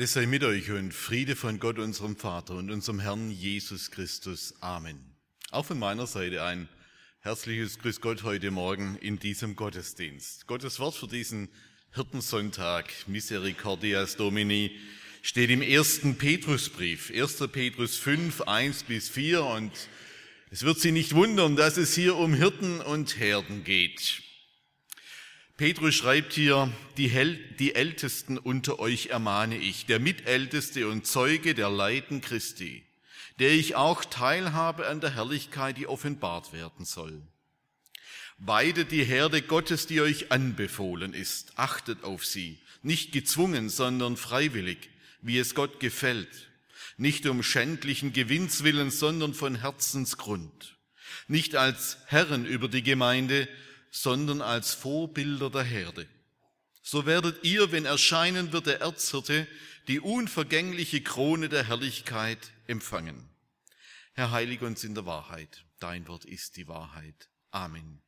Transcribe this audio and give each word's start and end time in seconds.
Gnade 0.00 0.12
sei 0.12 0.24
mit 0.24 0.42
euch 0.44 0.70
und 0.70 0.94
Friede 0.94 1.36
von 1.36 1.60
Gott, 1.60 1.78
unserem 1.78 2.16
Vater 2.16 2.54
und 2.54 2.70
unserem 2.70 3.00
Herrn 3.00 3.30
Jesus 3.30 3.90
Christus. 3.90 4.54
Amen. 4.60 4.98
Auch 5.50 5.66
von 5.66 5.78
meiner 5.78 6.06
Seite 6.06 6.42
ein 6.42 6.70
herzliches 7.18 7.78
Grüß 7.78 8.00
Gott 8.00 8.22
heute 8.22 8.50
Morgen 8.50 8.96
in 9.02 9.18
diesem 9.18 9.56
Gottesdienst. 9.56 10.46
Gottes 10.46 10.80
Wort 10.80 10.94
für 10.94 11.06
diesen 11.06 11.50
Hirtensonntag, 11.92 12.86
Misericordias 13.08 14.16
Domini, 14.16 14.74
steht 15.20 15.50
im 15.50 15.60
ersten 15.60 16.16
Petrusbrief, 16.16 17.12
1. 17.14 17.48
Petrus 17.52 17.96
5, 17.96 18.40
1 18.40 18.84
bis 18.84 19.10
4 19.10 19.44
und 19.44 19.72
es 20.50 20.62
wird 20.62 20.80
Sie 20.80 20.92
nicht 20.92 21.14
wundern, 21.14 21.56
dass 21.56 21.76
es 21.76 21.94
hier 21.94 22.16
um 22.16 22.32
Hirten 22.32 22.80
und 22.80 23.18
Herden 23.18 23.64
geht. 23.64 24.22
Petrus 25.60 25.94
schreibt 25.94 26.32
hier, 26.32 26.72
die, 26.96 27.08
Hel 27.08 27.36
die 27.58 27.74
Ältesten 27.74 28.38
unter 28.38 28.78
euch 28.78 29.08
ermahne 29.08 29.58
ich, 29.58 29.84
der 29.84 30.00
Mitälteste 30.00 30.88
und 30.88 31.06
Zeuge 31.06 31.54
der 31.54 31.68
Leiden 31.68 32.22
Christi, 32.22 32.82
der 33.38 33.50
ich 33.50 33.74
auch 33.74 34.02
teilhabe 34.06 34.86
an 34.86 35.02
der 35.02 35.14
Herrlichkeit, 35.14 35.76
die 35.76 35.86
offenbart 35.86 36.54
werden 36.54 36.86
soll. 36.86 37.20
Weidet 38.38 38.90
die 38.90 39.04
Herde 39.04 39.42
Gottes, 39.42 39.86
die 39.86 40.00
euch 40.00 40.32
anbefohlen 40.32 41.12
ist, 41.12 41.58
achtet 41.58 42.04
auf 42.04 42.24
sie, 42.24 42.58
nicht 42.82 43.12
gezwungen, 43.12 43.68
sondern 43.68 44.16
freiwillig, 44.16 44.88
wie 45.20 45.36
es 45.36 45.54
Gott 45.54 45.78
gefällt, 45.78 46.48
nicht 46.96 47.26
um 47.26 47.42
schändlichen 47.42 48.14
Gewinns 48.14 48.64
willen, 48.64 48.90
sondern 48.90 49.34
von 49.34 49.56
Herzensgrund, 49.56 50.78
nicht 51.28 51.54
als 51.54 51.98
Herren 52.06 52.46
über 52.46 52.68
die 52.68 52.82
Gemeinde, 52.82 53.46
sondern 53.90 54.40
als 54.40 54.74
Vorbilder 54.74 55.50
der 55.50 55.62
Herde. 55.62 56.08
So 56.82 57.06
werdet 57.06 57.44
ihr, 57.44 57.72
wenn 57.72 57.84
erscheinen 57.84 58.52
wird 58.52 58.66
der 58.66 58.80
Erzhirte, 58.80 59.46
die 59.88 60.00
unvergängliche 60.00 61.02
Krone 61.02 61.48
der 61.48 61.66
Herrlichkeit 61.66 62.52
empfangen. 62.66 63.28
Herr, 64.14 64.30
heilig 64.30 64.62
uns 64.62 64.84
in 64.84 64.94
der 64.94 65.06
Wahrheit. 65.06 65.64
Dein 65.78 66.06
Wort 66.08 66.24
ist 66.24 66.56
die 66.56 66.68
Wahrheit. 66.68 67.28
Amen. 67.50 68.00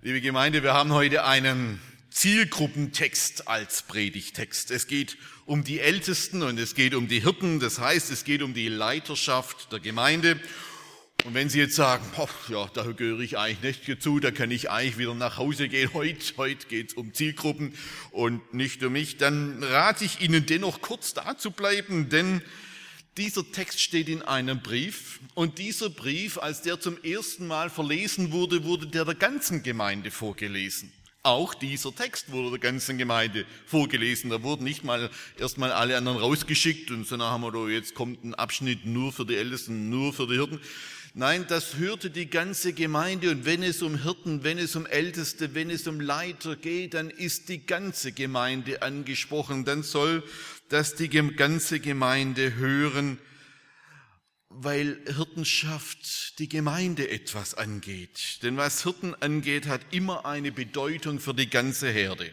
Liebe 0.00 0.20
Gemeinde, 0.20 0.62
wir 0.62 0.74
haben 0.74 0.92
heute 0.92 1.24
einen 1.24 1.80
Zielgruppentext 2.10 3.48
als 3.48 3.82
Predigtext. 3.82 4.70
Es 4.70 4.86
geht 4.86 5.16
um 5.46 5.64
die 5.64 5.80
Ältesten 5.80 6.42
und 6.42 6.58
es 6.58 6.74
geht 6.74 6.94
um 6.94 7.08
die 7.08 7.20
Hirten. 7.20 7.58
Das 7.58 7.78
heißt, 7.78 8.10
es 8.10 8.24
geht 8.24 8.42
um 8.42 8.54
die 8.54 8.68
Leiterschaft 8.68 9.72
der 9.72 9.80
Gemeinde. 9.80 10.40
Und 11.24 11.32
wenn 11.32 11.48
Sie 11.48 11.58
jetzt 11.58 11.74
sagen, 11.74 12.04
oh, 12.18 12.28
ja, 12.50 12.68
da 12.74 12.82
gehöre 12.82 13.20
ich 13.20 13.38
eigentlich 13.38 13.88
nicht 13.88 14.02
zu, 14.02 14.20
da 14.20 14.30
kann 14.30 14.50
ich 14.50 14.70
eigentlich 14.70 14.98
wieder 14.98 15.14
nach 15.14 15.38
Hause 15.38 15.70
gehen, 15.70 15.90
heute, 15.94 16.36
heute 16.36 16.66
geht 16.66 16.90
es 16.90 16.94
um 16.94 17.14
Zielgruppen 17.14 17.72
und 18.10 18.52
nicht 18.52 18.84
um 18.84 18.92
mich, 18.92 19.16
dann 19.16 19.62
rate 19.62 20.04
ich 20.04 20.20
Ihnen 20.20 20.44
dennoch 20.44 20.82
kurz 20.82 21.14
da 21.14 21.38
zu 21.38 21.50
bleiben, 21.50 22.10
denn 22.10 22.42
dieser 23.16 23.50
Text 23.50 23.80
steht 23.80 24.10
in 24.10 24.20
einem 24.20 24.60
Brief 24.60 25.20
und 25.32 25.56
dieser 25.56 25.88
Brief, 25.88 26.36
als 26.36 26.60
der 26.60 26.78
zum 26.78 27.02
ersten 27.02 27.46
Mal 27.46 27.70
verlesen 27.70 28.30
wurde, 28.30 28.64
wurde 28.64 28.86
der 28.86 29.06
der 29.06 29.14
ganzen 29.14 29.62
Gemeinde 29.62 30.10
vorgelesen. 30.10 30.92
Auch 31.22 31.54
dieser 31.54 31.94
Text 31.94 32.32
wurde 32.32 32.50
der 32.50 32.58
ganzen 32.58 32.98
Gemeinde 32.98 33.46
vorgelesen. 33.64 34.28
Da 34.28 34.42
wurden 34.42 34.64
nicht 34.64 34.84
mal 34.84 35.08
erstmal 35.38 35.72
alle 35.72 35.96
anderen 35.96 36.18
rausgeschickt 36.18 36.90
und 36.90 37.06
so 37.06 37.16
nach 37.16 37.32
dem 37.36 37.40
Motto, 37.40 37.66
jetzt 37.66 37.94
kommt 37.94 38.22
ein 38.24 38.34
Abschnitt 38.34 38.84
nur 38.84 39.10
für 39.10 39.24
die 39.24 39.36
Ältesten, 39.36 39.88
nur 39.88 40.12
für 40.12 40.26
die 40.26 40.34
Hirten. 40.34 40.60
Nein, 41.16 41.46
das 41.46 41.76
hörte 41.76 42.10
die 42.10 42.28
ganze 42.28 42.72
Gemeinde 42.72 43.30
und 43.30 43.44
wenn 43.44 43.62
es 43.62 43.82
um 43.82 44.02
Hirten, 44.02 44.42
wenn 44.42 44.58
es 44.58 44.74
um 44.74 44.84
Älteste, 44.84 45.54
wenn 45.54 45.70
es 45.70 45.86
um 45.86 46.00
Leiter 46.00 46.56
geht, 46.56 46.94
dann 46.94 47.08
ist 47.08 47.48
die 47.48 47.64
ganze 47.64 48.10
Gemeinde 48.10 48.82
angesprochen. 48.82 49.64
Dann 49.64 49.84
soll 49.84 50.24
das 50.70 50.96
die 50.96 51.08
ganze 51.08 51.78
Gemeinde 51.78 52.56
hören, 52.56 53.18
weil 54.48 55.00
Hirtenschaft 55.06 56.40
die 56.40 56.48
Gemeinde 56.48 57.08
etwas 57.08 57.54
angeht. 57.54 58.40
Denn 58.42 58.56
was 58.56 58.82
Hirten 58.82 59.14
angeht, 59.14 59.68
hat 59.68 59.82
immer 59.92 60.26
eine 60.26 60.50
Bedeutung 60.50 61.20
für 61.20 61.32
die 61.32 61.48
ganze 61.48 61.90
Herde. 61.90 62.28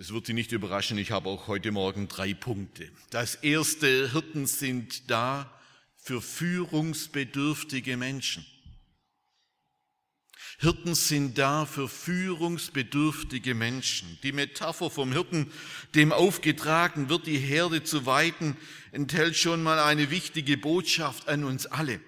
Es 0.00 0.12
wird 0.12 0.26
Sie 0.26 0.32
nicht 0.32 0.50
überraschen, 0.50 0.98
ich 0.98 1.12
habe 1.12 1.28
auch 1.28 1.46
heute 1.46 1.70
Morgen 1.70 2.08
drei 2.08 2.34
Punkte. 2.34 2.90
Das 3.10 3.36
erste, 3.36 4.10
Hirten 4.10 4.46
sind 4.46 5.08
da, 5.08 5.59
für 6.00 6.22
führungsbedürftige 6.22 7.96
Menschen. 7.96 8.46
Hirten 10.58 10.94
sind 10.94 11.38
da 11.38 11.64
für 11.64 11.88
führungsbedürftige 11.88 13.54
Menschen. 13.54 14.18
Die 14.22 14.32
Metapher 14.32 14.90
vom 14.90 15.12
Hirten, 15.12 15.50
dem 15.94 16.12
aufgetragen 16.12 17.08
wird, 17.08 17.26
die 17.26 17.38
Herde 17.38 17.82
zu 17.82 18.04
weiten, 18.04 18.56
enthält 18.92 19.36
schon 19.36 19.62
mal 19.62 19.78
eine 19.78 20.10
wichtige 20.10 20.58
Botschaft 20.58 21.28
an 21.28 21.44
uns 21.44 21.66
alle. 21.66 22.00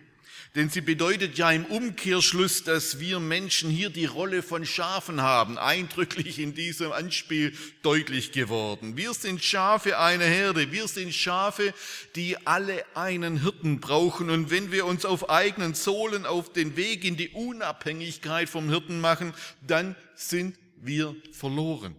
Denn 0.55 0.69
sie 0.69 0.83
bedeutet 0.83 1.39
ja 1.39 1.51
im 1.51 1.65
Umkehrschluss, 1.65 2.63
dass 2.63 3.01
wir 3.01 3.21
Menschen 3.21 3.71
hier 3.71 3.89
die 3.89 4.05
Rolle 4.05 4.43
von 4.43 4.67
Schafen 4.67 5.23
haben, 5.23 5.57
eindrücklich 5.57 6.39
in 6.39 6.55
diesem 6.55 6.93
Anspiel 6.93 7.57
deutlich 7.81 8.33
geworden. 8.33 8.99
Wir 8.99 9.15
sind 9.15 9.43
Schafe 9.43 9.99
einer 9.99 10.27
Herde, 10.27 10.71
wir 10.71 10.89
sind 10.89 11.15
Schafe, 11.15 11.73
die 12.17 12.37
alle 12.47 12.85
einen 12.95 13.41
Hirten 13.41 13.81
brauchen. 13.81 14.29
Und 14.29 14.51
wenn 14.51 14.71
wir 14.71 14.85
uns 14.85 15.07
auf 15.07 15.31
eigenen 15.31 15.73
Sohlen 15.73 16.27
auf 16.27 16.53
den 16.53 16.77
Weg 16.77 17.05
in 17.05 17.17
die 17.17 17.31
Unabhängigkeit 17.31 18.51
vom 18.51 18.69
Hirten 18.69 19.01
machen, 19.01 19.33
dann 19.67 19.97
sind 20.17 20.59
wir 20.77 21.17
verloren. 21.33 21.97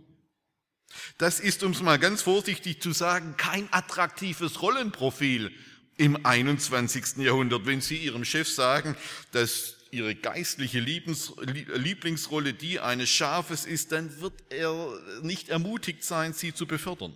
Das 1.18 1.40
ist, 1.40 1.64
um 1.64 1.72
es 1.72 1.82
mal 1.82 1.98
ganz 1.98 2.22
vorsichtig 2.22 2.84
zu 2.84 2.92
sagen, 2.92 3.34
kein 3.36 3.68
attraktives 3.72 4.62
Rollenprofil 4.62 5.52
im 5.98 6.26
21. 6.26 7.18
Jahrhundert, 7.18 7.66
wenn 7.66 7.82
Sie 7.82 7.98
Ihrem 7.98 8.26
Chef 8.26 8.50
sagen, 8.50 8.96
dass 9.32 9.78
Ihre 9.92 10.16
geistliche 10.16 10.80
Liebens, 10.80 11.34
Lieblingsrolle 11.42 12.54
die 12.54 12.80
eines 12.80 13.10
Schafes 13.10 13.66
ist, 13.66 13.92
dann 13.92 14.20
wird 14.22 14.34
er 14.50 15.00
nicht 15.22 15.50
ermutigt 15.50 16.04
sein, 16.04 16.34
Sie 16.34 16.54
zu 16.54 16.66
befördern. 16.66 17.14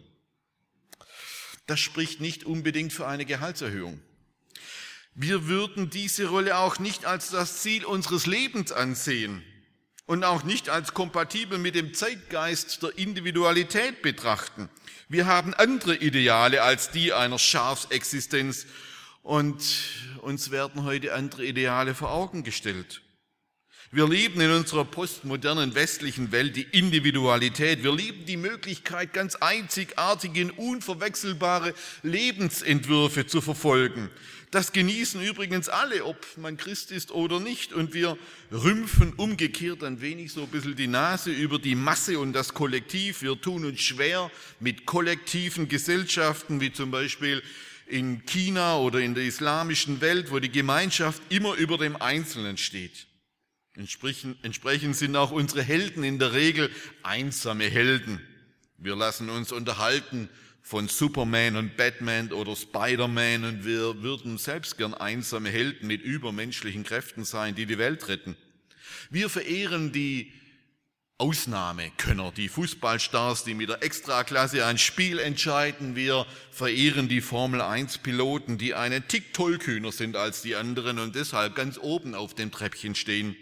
Das 1.65 1.79
spricht 1.79 2.21
nicht 2.21 2.43
unbedingt 2.43 2.93
für 2.93 3.07
eine 3.07 3.25
Gehaltserhöhung. 3.25 3.99
Wir 5.15 5.47
würden 5.47 5.89
diese 5.89 6.27
Rolle 6.27 6.57
auch 6.57 6.77
nicht 6.77 7.05
als 7.05 7.31
das 7.31 7.61
Ziel 7.63 7.83
unseres 7.83 8.27
Lebens 8.27 8.71
ansehen 8.71 9.43
und 10.07 10.23
auch 10.23 10.43
nicht 10.43 10.69
als 10.69 10.93
kompatibel 10.93 11.59
mit 11.59 11.75
dem 11.75 11.93
Zeitgeist 11.93 12.81
der 12.81 12.97
Individualität 12.97 14.01
betrachten. 14.01 14.69
Wir 15.09 15.27
haben 15.27 15.53
andere 15.53 15.95
Ideale 15.95 16.63
als 16.63 16.89
die 16.89 17.13
einer 17.13 17.37
Schafsexistenz 17.37 18.65
und 19.21 19.61
uns 20.21 20.49
werden 20.49 20.83
heute 20.85 21.13
andere 21.13 21.45
Ideale 21.45 21.93
vor 21.93 22.11
Augen 22.11 22.43
gestellt. 22.43 23.01
Wir 23.89 24.07
lieben 24.07 24.41
in 24.41 24.51
unserer 24.51 24.83
postmodernen 24.83 25.73
westlichen 25.73 26.33
Welt 26.33 26.57
die 26.57 26.63
Individualität. 26.63 27.83
Wir 27.83 27.95
lieben 27.95 28.25
die 28.25 28.35
Möglichkeit, 28.35 29.13
ganz 29.13 29.35
einzigartige, 29.35 30.51
unverwechselbare 30.53 31.73
Lebensentwürfe 32.03 33.27
zu 33.27 33.39
verfolgen. 33.39 34.09
Das 34.51 34.71
genießen 34.71 35.21
übrigens 35.21 35.67
alle, 35.67 36.05
ob 36.05 36.25
man 36.37 36.55
Christ 36.55 36.91
ist 36.91 37.11
oder 37.11 37.39
nicht. 37.41 37.73
Und 37.73 37.93
wir 37.93 38.17
rümpfen 38.51 39.13
umgekehrt 39.13 39.83
ein 39.83 39.99
wenig 39.99 40.31
so 40.31 40.43
ein 40.43 40.47
bisschen 40.47 40.77
die 40.77 40.87
Nase 40.87 41.31
über 41.31 41.59
die 41.59 41.75
Masse 41.75 42.17
und 42.19 42.31
das 42.31 42.53
Kollektiv. 42.53 43.21
Wir 43.21 43.39
tun 43.39 43.65
uns 43.65 43.81
schwer 43.81 44.31
mit 44.61 44.85
kollektiven 44.85 45.67
Gesellschaften, 45.67 46.61
wie 46.61 46.71
zum 46.71 46.91
Beispiel 46.91 47.43
in 47.87 48.25
China 48.25 48.77
oder 48.77 48.99
in 48.99 49.15
der 49.15 49.25
islamischen 49.25 49.99
Welt, 49.99 50.31
wo 50.31 50.39
die 50.39 50.51
Gemeinschaft 50.51 51.21
immer 51.29 51.55
über 51.55 51.77
dem 51.77 52.01
Einzelnen 52.01 52.57
steht. 52.57 53.07
Entsprechend 53.75 54.95
sind 54.95 55.15
auch 55.15 55.31
unsere 55.31 55.61
Helden 55.61 56.03
in 56.03 56.19
der 56.19 56.33
Regel 56.33 56.71
einsame 57.03 57.65
Helden. 57.65 58.21
Wir 58.77 58.95
lassen 58.95 59.29
uns 59.29 59.51
unterhalten 59.51 60.29
von 60.67 60.89
Superman 60.89 61.55
und 61.55 61.77
Batman 61.77 62.33
oder 62.33 62.53
Spider-Man 62.53 63.45
und 63.45 63.65
wir 63.65 64.03
würden 64.03 64.37
selbst 64.37 64.77
gern 64.77 64.93
einsame 64.93 65.47
Helden 65.47 65.87
mit 65.87 66.01
übermenschlichen 66.01 66.83
Kräften 66.83 67.23
sein, 67.23 67.55
die 67.55 67.65
die 67.65 67.77
Welt 67.77 68.09
retten. 68.09 68.35
Wir 69.09 69.29
verehren 69.29 69.93
die 69.93 70.33
Ausnahmekönner, 71.19 72.33
die 72.35 72.49
Fußballstars, 72.49 73.45
die 73.45 73.53
mit 73.53 73.69
der 73.69 73.81
Extraklasse 73.81 74.65
ein 74.65 74.77
Spiel 74.77 75.19
entscheiden. 75.19 75.95
Wir 75.95 76.25
verehren 76.51 77.07
die 77.07 77.21
Formel 77.21 77.61
1 77.61 77.99
Piloten, 77.99 78.57
die 78.57 78.73
einen 78.73 79.07
Tick 79.07 79.33
tollkühner 79.33 79.93
sind 79.93 80.17
als 80.17 80.41
die 80.41 80.57
anderen 80.57 80.99
und 80.99 81.15
deshalb 81.15 81.55
ganz 81.55 81.77
oben 81.77 82.13
auf 82.13 82.35
dem 82.35 82.51
Treppchen 82.51 82.93
stehen. 82.93 83.37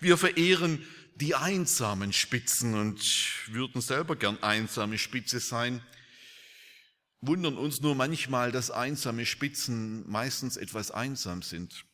Wir 0.00 0.16
verehren 0.16 0.82
die 1.16 1.34
einsamen 1.34 2.14
Spitzen 2.14 2.72
und 2.72 3.02
würden 3.48 3.82
selber 3.82 4.16
gern 4.16 4.42
einsame 4.42 4.96
Spitze 4.96 5.40
sein. 5.40 5.82
Wundern 7.20 7.56
uns 7.56 7.80
nur 7.80 7.94
manchmal, 7.94 8.50
dass 8.50 8.70
einsame 8.70 9.26
Spitzen 9.26 10.08
meistens 10.08 10.56
etwas 10.56 10.90
einsam 10.90 11.42
sind. 11.42 11.84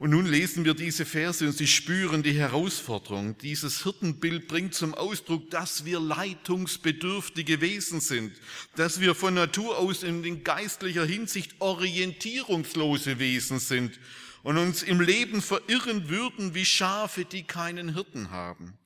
Und 0.00 0.10
nun 0.10 0.24
lesen 0.24 0.64
wir 0.64 0.72
diese 0.72 1.04
Verse 1.04 1.44
und 1.44 1.52
sie 1.52 1.66
spüren 1.66 2.22
die 2.22 2.32
Herausforderung. 2.32 3.36
Dieses 3.36 3.82
Hirtenbild 3.82 4.48
bringt 4.48 4.72
zum 4.74 4.94
Ausdruck, 4.94 5.50
dass 5.50 5.84
wir 5.84 6.00
leitungsbedürftige 6.00 7.60
Wesen 7.60 8.00
sind, 8.00 8.32
dass 8.76 9.00
wir 9.00 9.14
von 9.14 9.34
Natur 9.34 9.76
aus 9.76 10.02
in 10.02 10.42
geistlicher 10.42 11.04
Hinsicht 11.04 11.60
orientierungslose 11.60 13.18
Wesen 13.18 13.58
sind 13.58 14.00
und 14.42 14.56
uns 14.56 14.82
im 14.82 15.02
Leben 15.02 15.42
verirren 15.42 16.08
würden 16.08 16.54
wie 16.54 16.64
Schafe, 16.64 17.26
die 17.26 17.42
keinen 17.42 17.92
Hirten 17.92 18.30
haben. 18.30 18.79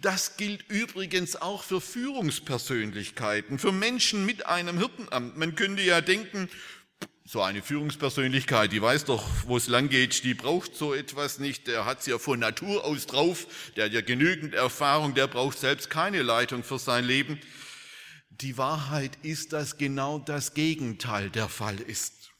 Das 0.00 0.36
gilt 0.36 0.68
übrigens 0.70 1.36
auch 1.36 1.62
für 1.62 1.80
Führungspersönlichkeiten, 1.80 3.58
für 3.58 3.72
Menschen 3.72 4.26
mit 4.26 4.46
einem 4.46 4.78
Hirtenamt. 4.78 5.36
Man 5.36 5.54
könnte 5.54 5.82
ja 5.82 6.00
denken, 6.00 6.48
so 7.24 7.42
eine 7.42 7.60
Führungspersönlichkeit, 7.60 8.70
die 8.72 8.80
weiß 8.80 9.04
doch, 9.06 9.28
wo 9.46 9.56
es 9.56 9.66
lang 9.66 9.88
geht, 9.88 10.22
die 10.22 10.34
braucht 10.34 10.76
so 10.76 10.94
etwas 10.94 11.40
nicht, 11.40 11.66
der 11.66 11.84
hat 11.84 12.00
es 12.00 12.06
ja 12.06 12.18
von 12.18 12.38
Natur 12.38 12.84
aus 12.84 13.06
drauf, 13.06 13.46
der 13.74 13.86
hat 13.86 13.92
ja 13.92 14.00
genügend 14.00 14.54
Erfahrung, 14.54 15.14
der 15.14 15.26
braucht 15.26 15.58
selbst 15.58 15.90
keine 15.90 16.22
Leitung 16.22 16.62
für 16.62 16.78
sein 16.78 17.04
Leben. 17.04 17.40
Die 18.30 18.56
Wahrheit 18.58 19.18
ist, 19.22 19.52
dass 19.52 19.76
genau 19.76 20.18
das 20.20 20.54
Gegenteil 20.54 21.30
der 21.30 21.48
Fall 21.48 21.80
ist. 21.80 22.30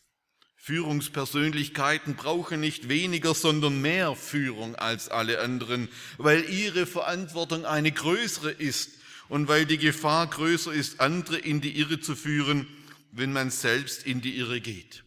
Führungspersönlichkeiten 0.66 2.16
brauchen 2.16 2.58
nicht 2.58 2.88
weniger, 2.88 3.34
sondern 3.34 3.80
mehr 3.80 4.16
Führung 4.16 4.74
als 4.74 5.08
alle 5.08 5.38
anderen, 5.38 5.88
weil 6.18 6.44
ihre 6.50 6.86
Verantwortung 6.86 7.64
eine 7.64 7.92
größere 7.92 8.50
ist 8.50 8.90
und 9.28 9.46
weil 9.46 9.64
die 9.64 9.78
Gefahr 9.78 10.26
größer 10.26 10.72
ist, 10.72 10.98
andere 10.98 11.38
in 11.38 11.60
die 11.60 11.78
Irre 11.78 12.00
zu 12.00 12.16
führen, 12.16 12.66
wenn 13.12 13.32
man 13.32 13.50
selbst 13.50 14.04
in 14.06 14.20
die 14.22 14.38
Irre 14.38 14.60
geht. 14.60 15.04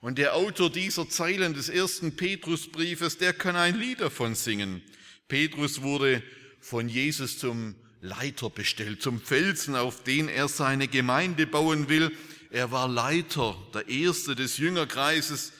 Und 0.00 0.18
der 0.18 0.34
Autor 0.34 0.68
dieser 0.68 1.08
Zeilen 1.08 1.54
des 1.54 1.68
ersten 1.68 2.16
Petrusbriefes, 2.16 3.18
der 3.18 3.32
kann 3.32 3.54
ein 3.54 3.78
Lied 3.78 4.00
davon 4.00 4.34
singen. 4.34 4.82
Petrus 5.28 5.80
wurde 5.80 6.24
von 6.58 6.88
Jesus 6.88 7.38
zum 7.38 7.76
Leiter 8.00 8.50
bestellt, 8.50 9.00
zum 9.00 9.20
Felsen, 9.20 9.76
auf 9.76 10.02
den 10.02 10.28
er 10.28 10.48
seine 10.48 10.88
Gemeinde 10.88 11.46
bauen 11.46 11.88
will. 11.88 12.10
Er 12.50 12.70
war 12.70 12.88
Leiter, 12.88 13.56
der 13.74 13.88
erste 13.88 14.34
des 14.34 14.56
Jüngerkreises 14.56 15.52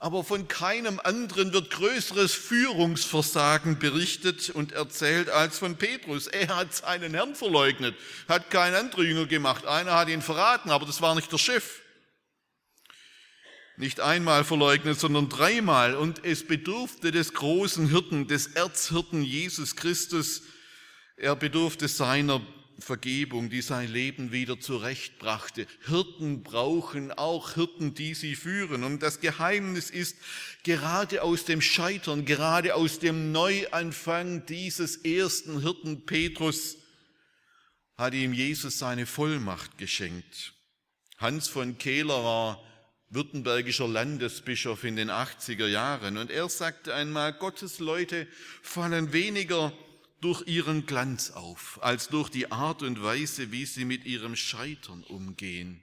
aber 0.00 0.22
von 0.22 0.46
keinem 0.46 1.00
anderen 1.02 1.52
wird 1.52 1.70
größeres 1.70 2.32
Führungsversagen 2.32 3.80
berichtet 3.80 4.50
und 4.50 4.70
erzählt 4.70 5.28
als 5.28 5.58
von 5.58 5.76
Petrus. 5.76 6.28
Er 6.28 6.54
hat 6.54 6.72
seinen 6.72 7.14
Herrn 7.14 7.34
verleugnet, 7.34 7.96
hat 8.28 8.50
kein 8.50 8.74
anderer 8.74 9.02
Jünger 9.02 9.26
gemacht. 9.26 9.66
Einer 9.66 9.94
hat 9.94 10.08
ihn 10.08 10.22
verraten, 10.22 10.70
aber 10.70 10.86
das 10.86 11.02
war 11.02 11.16
nicht 11.16 11.32
der 11.32 11.38
Chef. 11.38 11.80
Nicht 13.76 13.98
einmal 14.00 14.44
verleugnet, 14.44 15.00
sondern 15.00 15.28
dreimal. 15.28 15.96
Und 15.96 16.24
es 16.24 16.46
bedurfte 16.46 17.10
des 17.10 17.34
großen 17.34 17.88
Hirten, 17.88 18.28
des 18.28 18.46
Erzhirten 18.48 19.24
Jesus 19.24 19.74
Christus. 19.74 20.42
Er 21.16 21.34
bedurfte 21.34 21.88
seiner 21.88 22.40
Vergebung, 22.80 23.50
die 23.50 23.62
sein 23.62 23.90
Leben 23.90 24.30
wieder 24.30 24.60
zurechtbrachte. 24.60 25.66
Hirten 25.86 26.42
brauchen 26.42 27.10
auch 27.12 27.54
Hirten, 27.54 27.94
die 27.94 28.14
sie 28.14 28.36
führen. 28.36 28.84
Und 28.84 29.02
das 29.02 29.20
Geheimnis 29.20 29.90
ist, 29.90 30.16
gerade 30.62 31.22
aus 31.22 31.44
dem 31.44 31.60
Scheitern, 31.60 32.24
gerade 32.24 32.74
aus 32.74 32.98
dem 32.98 33.32
Neuanfang 33.32 34.46
dieses 34.46 34.96
ersten 34.96 35.60
Hirten 35.60 36.06
Petrus 36.06 36.76
hat 37.96 38.14
ihm 38.14 38.32
Jesus 38.32 38.78
seine 38.78 39.06
Vollmacht 39.06 39.76
geschenkt. 39.76 40.54
Hans 41.18 41.48
von 41.48 41.78
Kehler 41.78 42.22
war 42.22 42.62
württembergischer 43.10 43.88
Landesbischof 43.88 44.84
in 44.84 44.94
den 44.94 45.10
80er 45.10 45.66
Jahren 45.66 46.16
und 46.16 46.30
er 46.30 46.48
sagte 46.48 46.94
einmal, 46.94 47.32
Gottes 47.32 47.80
Leute 47.80 48.28
fallen 48.62 49.12
weniger 49.12 49.72
durch 50.20 50.46
ihren 50.46 50.86
Glanz 50.86 51.30
auf, 51.30 51.78
als 51.82 52.08
durch 52.08 52.28
die 52.28 52.50
Art 52.50 52.82
und 52.82 53.02
Weise, 53.02 53.52
wie 53.52 53.66
sie 53.66 53.84
mit 53.84 54.04
ihrem 54.04 54.36
Scheitern 54.36 55.02
umgehen. 55.04 55.82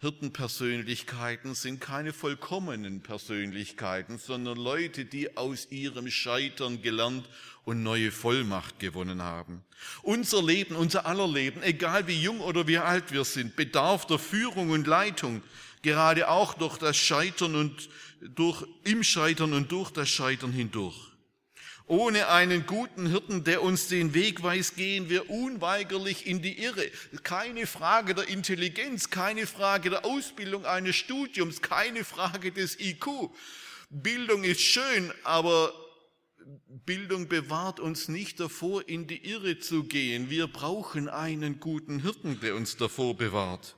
Hirtenpersönlichkeiten 0.00 1.54
sind 1.54 1.78
keine 1.78 2.14
vollkommenen 2.14 3.02
Persönlichkeiten, 3.02 4.16
sondern 4.16 4.56
Leute, 4.56 5.04
die 5.04 5.36
aus 5.36 5.70
ihrem 5.70 6.10
Scheitern 6.10 6.80
gelernt 6.80 7.28
und 7.64 7.82
neue 7.82 8.10
Vollmacht 8.10 8.78
gewonnen 8.78 9.20
haben. 9.20 9.62
Unser 10.00 10.42
Leben, 10.42 10.74
unser 10.74 11.04
aller 11.04 11.28
Leben, 11.28 11.62
egal 11.62 12.06
wie 12.06 12.18
jung 12.18 12.40
oder 12.40 12.66
wie 12.66 12.78
alt 12.78 13.12
wir 13.12 13.24
sind, 13.24 13.56
bedarf 13.56 14.06
der 14.06 14.18
Führung 14.18 14.70
und 14.70 14.86
Leitung, 14.86 15.42
gerade 15.82 16.30
auch 16.30 16.54
durch 16.54 16.78
das 16.78 16.96
Scheitern 16.96 17.54
und 17.54 17.90
durch, 18.22 18.64
im 18.84 19.04
Scheitern 19.04 19.52
und 19.52 19.70
durch 19.70 19.90
das 19.90 20.08
Scheitern 20.08 20.52
hindurch. 20.52 21.09
Ohne 21.90 22.28
einen 22.28 22.66
guten 22.66 23.08
Hirten, 23.08 23.42
der 23.42 23.64
uns 23.64 23.88
den 23.88 24.14
Weg 24.14 24.44
weiß, 24.44 24.76
gehen 24.76 25.10
wir 25.10 25.28
unweigerlich 25.28 26.24
in 26.24 26.40
die 26.40 26.62
Irre. 26.62 26.88
Keine 27.24 27.66
Frage 27.66 28.14
der 28.14 28.28
Intelligenz, 28.28 29.10
keine 29.10 29.44
Frage 29.44 29.90
der 29.90 30.04
Ausbildung 30.04 30.66
eines 30.66 30.94
Studiums, 30.94 31.62
keine 31.62 32.04
Frage 32.04 32.52
des 32.52 32.78
IQ. 32.78 33.32
Bildung 33.88 34.44
ist 34.44 34.60
schön, 34.60 35.12
aber 35.24 35.74
Bildung 36.86 37.26
bewahrt 37.26 37.80
uns 37.80 38.06
nicht 38.06 38.38
davor, 38.38 38.88
in 38.88 39.08
die 39.08 39.28
Irre 39.28 39.58
zu 39.58 39.82
gehen. 39.82 40.30
Wir 40.30 40.46
brauchen 40.46 41.08
einen 41.08 41.58
guten 41.58 41.98
Hirten, 41.98 42.38
der 42.38 42.54
uns 42.54 42.76
davor 42.76 43.16
bewahrt. 43.16 43.74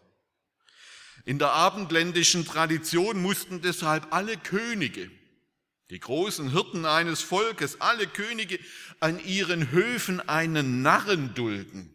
In 1.24 1.38
der 1.38 1.52
abendländischen 1.52 2.44
Tradition 2.44 3.22
mussten 3.22 3.62
deshalb 3.62 4.12
alle 4.12 4.36
Könige, 4.36 5.10
die 5.92 6.00
großen 6.00 6.50
Hirten 6.52 6.86
eines 6.86 7.20
Volkes, 7.20 7.82
alle 7.82 8.06
Könige 8.06 8.58
an 8.98 9.22
ihren 9.22 9.72
Höfen 9.72 10.26
einen 10.26 10.80
Narren 10.80 11.34
dulden. 11.34 11.92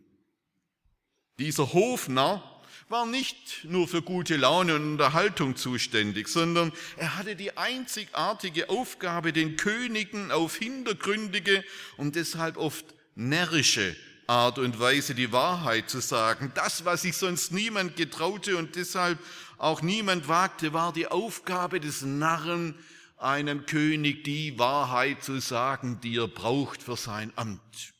Dieser 1.39 1.73
Hofnarr 1.73 2.61
war 2.89 3.07
nicht 3.07 3.63
nur 3.63 3.87
für 3.87 4.03
gute 4.03 4.37
Laune 4.37 4.75
und 4.75 4.91
Unterhaltung 4.91 5.55
zuständig, 5.55 6.27
sondern 6.27 6.71
er 6.97 7.17
hatte 7.17 7.35
die 7.35 7.57
einzigartige 7.57 8.69
Aufgabe, 8.69 9.33
den 9.33 9.57
Königen 9.57 10.31
auf 10.31 10.55
hintergründige 10.57 11.63
und 11.97 12.15
deshalb 12.15 12.57
oft 12.57 12.85
närrische 13.15 13.95
Art 14.27 14.59
und 14.59 14.79
Weise 14.79 15.15
die 15.15 15.31
Wahrheit 15.31 15.89
zu 15.89 16.01
sagen. 16.01 16.51
Das, 16.53 16.85
was 16.85 17.01
sich 17.01 17.17
sonst 17.17 17.51
niemand 17.51 17.95
getraute 17.95 18.57
und 18.57 18.75
deshalb 18.75 19.17
auch 19.57 19.81
niemand 19.81 20.27
wagte, 20.27 20.71
war 20.71 20.93
die 20.93 21.07
Aufgabe 21.07 21.79
des 21.79 22.03
Narren, 22.03 22.75
einem 23.17 23.65
König 23.65 24.23
die 24.23 24.57
Wahrheit 24.59 25.23
zu 25.23 25.39
sagen, 25.39 25.99
die 26.01 26.17
er 26.17 26.27
braucht 26.27 26.83
für 26.83 26.95
sein 26.95 27.31
Amt. 27.35 27.93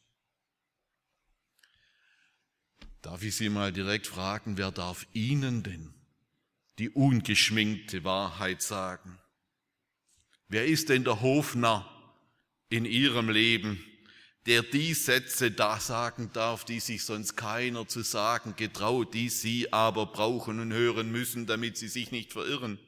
Darf 3.02 3.24
ich 3.24 3.36
Sie 3.36 3.50
mal 3.50 3.72
direkt 3.72 4.08
fragen, 4.08 4.58
wer 4.58 4.72
darf 4.72 5.08
Ihnen 5.14 5.64
denn 5.64 5.94
die 6.78 6.90
ungeschminkte 6.90 8.04
Wahrheit 8.04 8.62
sagen? 8.62 9.18
Wer 10.50 10.66
ist 10.66 10.90
denn 10.90 11.04
der 11.04 11.22
Hofner 11.22 11.90
in 12.70 12.86
Ihrem 12.86 13.30
Leben, 13.30 13.84
der 14.46 14.62
die 14.62 14.94
Sätze 14.94 15.52
da 15.52 15.80
sagen 15.80 16.32
darf, 16.34 16.64
die 16.64 16.80
sich 16.80 17.04
sonst 17.04 17.36
keiner 17.36 17.88
zu 17.88 18.02
sagen 18.02 18.56
getraut, 18.56 19.14
die 19.14 19.30
Sie 19.30 19.74
aber 19.74 20.06
brauchen 20.06 20.60
und 20.60 20.72
hören 20.72 21.12
müssen, 21.12 21.48
damit 21.48 21.78
Sie 21.78 21.90
sich 21.90 22.12
nicht 22.12 22.32
verirren? 22.32 22.80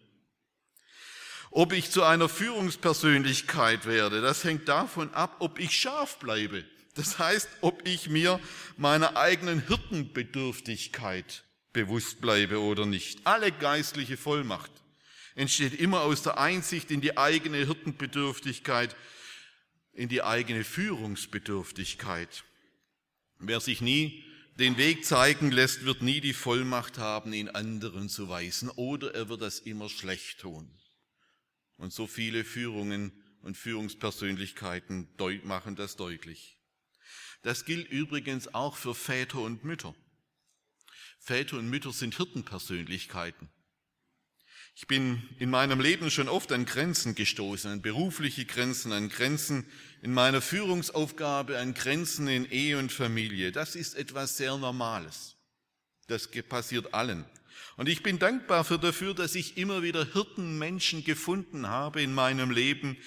Ob 1.52 1.74
ich 1.74 1.90
zu 1.90 2.04
einer 2.04 2.30
Führungspersönlichkeit 2.30 3.86
werde, 3.86 4.22
das 4.22 4.44
hängt 4.44 4.68
davon 4.68 5.14
ab, 5.14 5.38
ob 5.40 5.60
ich 5.60 5.72
scharf 5.72 6.18
bleibe. 6.20 6.64
Das 6.94 7.18
heißt, 7.18 7.50
ob 7.62 7.88
ich 7.88 8.10
mir 8.10 8.40
meiner 8.78 9.16
eigenen 9.16 9.66
Hirtenbedürftigkeit 9.68 11.44
bewusst 11.74 12.22
bleibe 12.22 12.60
oder 12.62 12.86
nicht. 12.86 13.22
Alle 13.26 13.52
geistliche 13.52 14.18
Vollmacht 14.18 14.72
entsteht 15.36 15.80
immer 15.80 16.02
aus 16.02 16.24
der 16.24 16.38
Einsicht 16.38 16.92
in 16.92 17.02
die 17.02 17.18
eigene 17.18 17.58
Hirtenbedürftigkeit, 17.58 18.96
in 19.94 20.10
die 20.10 20.22
eigene 20.22 20.64
Führungsbedürftigkeit. 20.64 22.44
Wer 23.40 23.60
sich 23.60 23.82
nie 23.82 24.24
den 24.58 24.78
Weg 24.78 25.06
zeigen 25.06 25.52
lässt, 25.52 25.86
wird 25.86 26.02
nie 26.02 26.20
die 26.20 26.34
Vollmacht 26.34 26.98
haben, 26.98 27.32
ihn 27.32 27.48
anderen 27.48 28.10
zu 28.10 28.28
weisen, 28.28 28.70
oder 28.70 29.16
er 29.16 29.30
wird 29.30 29.42
das 29.42 29.60
immer 29.60 29.88
schlecht 29.88 30.42
tun. 30.42 30.70
Und 31.80 31.94
so 31.94 32.08
viele 32.08 32.44
Führungen 32.44 33.14
und 33.42 33.58
Führungspersönlichkeiten 33.58 35.08
machen 35.44 35.76
das 35.76 35.96
deutlich. 35.96 36.58
Das 37.42 37.64
gilt 37.64 37.90
übrigens 37.90 38.54
auch 38.54 38.76
für 38.76 38.94
Väter 38.94 39.40
und 39.40 39.64
Mütter. 39.64 39.96
Väter 41.20 41.58
und 41.58 41.70
Mütter 41.70 41.94
sind 41.94 42.18
Hirtenpersönlichkeiten. 42.18 43.50
Ich 44.76 44.88
bin 44.88 45.24
in 45.40 45.50
meinem 45.50 45.80
Leben 45.80 46.12
schon 46.12 46.28
oft 46.28 46.52
an 46.52 46.66
Grenzen 46.66 47.16
gestoßen, 47.16 47.72
an 47.72 47.82
berufliche 47.82 48.46
Grenzen, 48.46 48.92
an 48.92 49.08
Grenzen 49.08 49.66
in 50.02 50.14
meiner 50.14 50.42
Führungsaufgabe, 50.42 51.60
an 51.60 51.74
Grenzen 51.74 52.28
in 52.28 52.46
Ehe 52.52 52.78
und 52.78 52.92
Familie. 52.92 53.54
Das 53.54 53.76
ist 53.76 53.96
etwas 53.96 54.36
sehr 54.36 54.58
Normales. 54.58 55.38
Das 56.08 56.28
passiert 56.28 56.94
allen. 56.94 57.26
Und 57.78 57.88
ich 57.88 58.04
bin 58.04 58.20
dankbar 58.20 58.64
für 58.64 58.78
dafür, 58.78 59.14
dass 59.14 59.36
ich 59.36 59.58
immer 59.58 59.82
wieder 59.84 60.06
Hirtenmenschen 60.12 61.04
gefunden 61.04 61.68
habe 61.68 62.02
in 62.02 62.14
meinem 62.14 62.52
Leben, 62.52 62.98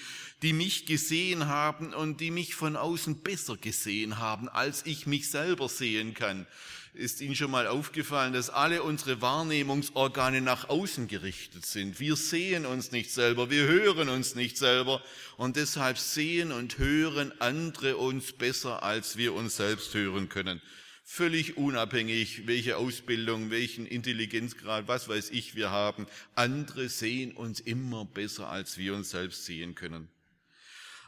die 0.43 0.53
mich 0.53 0.87
gesehen 0.87 1.47
haben 1.47 1.95
und 1.95 2.21
die 2.21 2.31
mich 2.31 2.55
von 2.55 2.77
außen 2.77 3.23
besser 3.23 3.57
gesehen 3.57 4.19
haben, 4.19 4.49
als 4.49 4.87
ich 4.87 5.07
mich 5.07 5.31
selber 5.31 5.69
sehen 5.69 6.15
kann. 6.15 6.47
Ist 6.95 7.23
Ihnen 7.23 7.35
schon 7.35 7.51
mal 7.51 7.67
aufgefallen, 7.67 8.35
dass 8.35 8.51
alle 8.51 8.83
unsere 8.83 9.23
Wahrnehmungsorgane 9.23 10.43
nach 10.43 10.69
außen 10.69 11.09
gerichtet 11.09 11.65
sind? 11.65 12.01
Wir 12.01 12.17
sehen 12.17 12.67
uns 12.67 12.93
nicht 12.93 13.11
selber, 13.11 13.51
wir 13.51 13.67
hören 13.67 14.11
uns 14.11 14.35
nicht 14.35 14.59
selber 14.59 15.03
und 15.39 15.57
deshalb 15.57 15.97
sehen 15.97 16.53
und 16.53 16.79
hören 16.79 17.33
andere 17.41 17.97
uns 17.97 18.33
besser, 18.33 18.83
als 18.83 19.17
wir 19.17 19.33
uns 19.33 19.57
selbst 19.57 19.95
hören 19.95 20.29
können 20.29 20.61
völlig 21.05 21.57
unabhängig, 21.57 22.47
welche 22.47 22.77
Ausbildung, 22.77 23.51
welchen 23.51 23.87
Intelligenzgrad, 23.87 24.89
was 24.89 25.09
weiß 25.09 25.31
ich, 25.31 25.55
wir 25.55 25.71
haben. 25.71 26.07
Andere 26.35 26.89
sehen 26.89 27.33
uns 27.33 27.61
immer 27.61 28.05
besser, 28.05 28.49
als 28.49 28.79
wir 28.79 28.95
uns 28.95 29.11
selbst 29.11 29.45
sehen 29.45 29.75
können. 29.75 30.09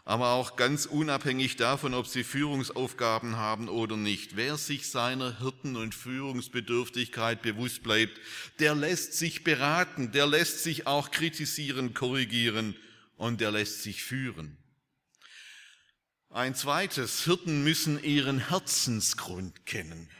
Aber 0.06 0.32
auch 0.32 0.56
ganz 0.56 0.84
unabhängig 0.84 1.56
davon, 1.56 1.94
ob 1.94 2.06
sie 2.06 2.24
Führungsaufgaben 2.24 3.36
haben 3.36 3.70
oder 3.70 3.96
nicht. 3.96 4.36
Wer 4.36 4.58
sich 4.58 4.90
seiner 4.90 5.38
Hirten- 5.38 5.76
und 5.76 5.94
Führungsbedürftigkeit 5.94 7.40
bewusst 7.40 7.82
bleibt, 7.82 8.20
der 8.58 8.74
lässt 8.74 9.14
sich 9.14 9.44
beraten, 9.44 10.12
der 10.12 10.26
lässt 10.26 10.62
sich 10.62 10.86
auch 10.86 11.10
kritisieren, 11.10 11.94
korrigieren 11.94 12.76
und 13.16 13.40
der 13.40 13.52
lässt 13.52 13.82
sich 13.82 14.02
führen. 14.02 14.58
Ein 16.34 16.56
zweites, 16.56 17.22
Hirten 17.22 17.62
müssen 17.62 18.02
ihren 18.02 18.48
Herzensgrund 18.48 19.66
kennen. 19.66 20.10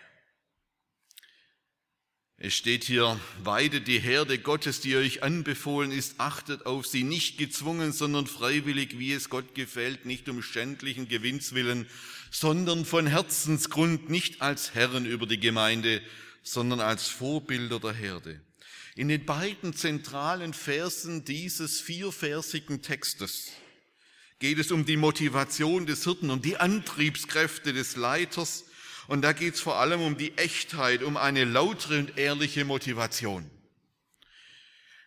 Es 2.36 2.54
steht 2.54 2.84
hier, 2.84 3.18
weidet 3.42 3.88
die 3.88 3.98
Herde 3.98 4.38
Gottes, 4.38 4.80
die 4.80 4.94
euch 4.94 5.24
anbefohlen 5.24 5.90
ist, 5.90 6.20
achtet 6.20 6.66
auf 6.66 6.86
sie, 6.86 7.02
nicht 7.02 7.36
gezwungen, 7.36 7.92
sondern 7.92 8.28
freiwillig, 8.28 8.96
wie 9.00 9.12
es 9.12 9.28
Gott 9.28 9.56
gefällt, 9.56 10.06
nicht 10.06 10.28
um 10.28 10.40
schändlichen 10.40 11.08
Gewinnswillen, 11.08 11.88
sondern 12.30 12.84
von 12.84 13.08
Herzensgrund, 13.08 14.08
nicht 14.08 14.40
als 14.40 14.72
Herren 14.72 15.06
über 15.06 15.26
die 15.26 15.40
Gemeinde, 15.40 16.00
sondern 16.44 16.78
als 16.78 17.08
Vorbilder 17.08 17.80
der 17.80 17.92
Herde. 17.92 18.40
In 18.94 19.08
den 19.08 19.26
beiden 19.26 19.74
zentralen 19.74 20.54
Versen 20.54 21.24
dieses 21.24 21.80
vierversigen 21.80 22.82
Textes 22.82 23.50
geht 24.38 24.58
es 24.58 24.70
um 24.70 24.84
die 24.84 24.96
Motivation 24.96 25.86
des 25.86 26.04
Hirten, 26.04 26.30
um 26.30 26.42
die 26.42 26.56
Antriebskräfte 26.56 27.72
des 27.72 27.96
Leiters. 27.96 28.64
Und 29.06 29.22
da 29.22 29.32
geht 29.32 29.54
es 29.54 29.60
vor 29.60 29.76
allem 29.76 30.00
um 30.00 30.16
die 30.16 30.36
Echtheit, 30.36 31.02
um 31.02 31.16
eine 31.16 31.44
lautere 31.44 31.98
und 31.98 32.18
ehrliche 32.18 32.64
Motivation. 32.64 33.50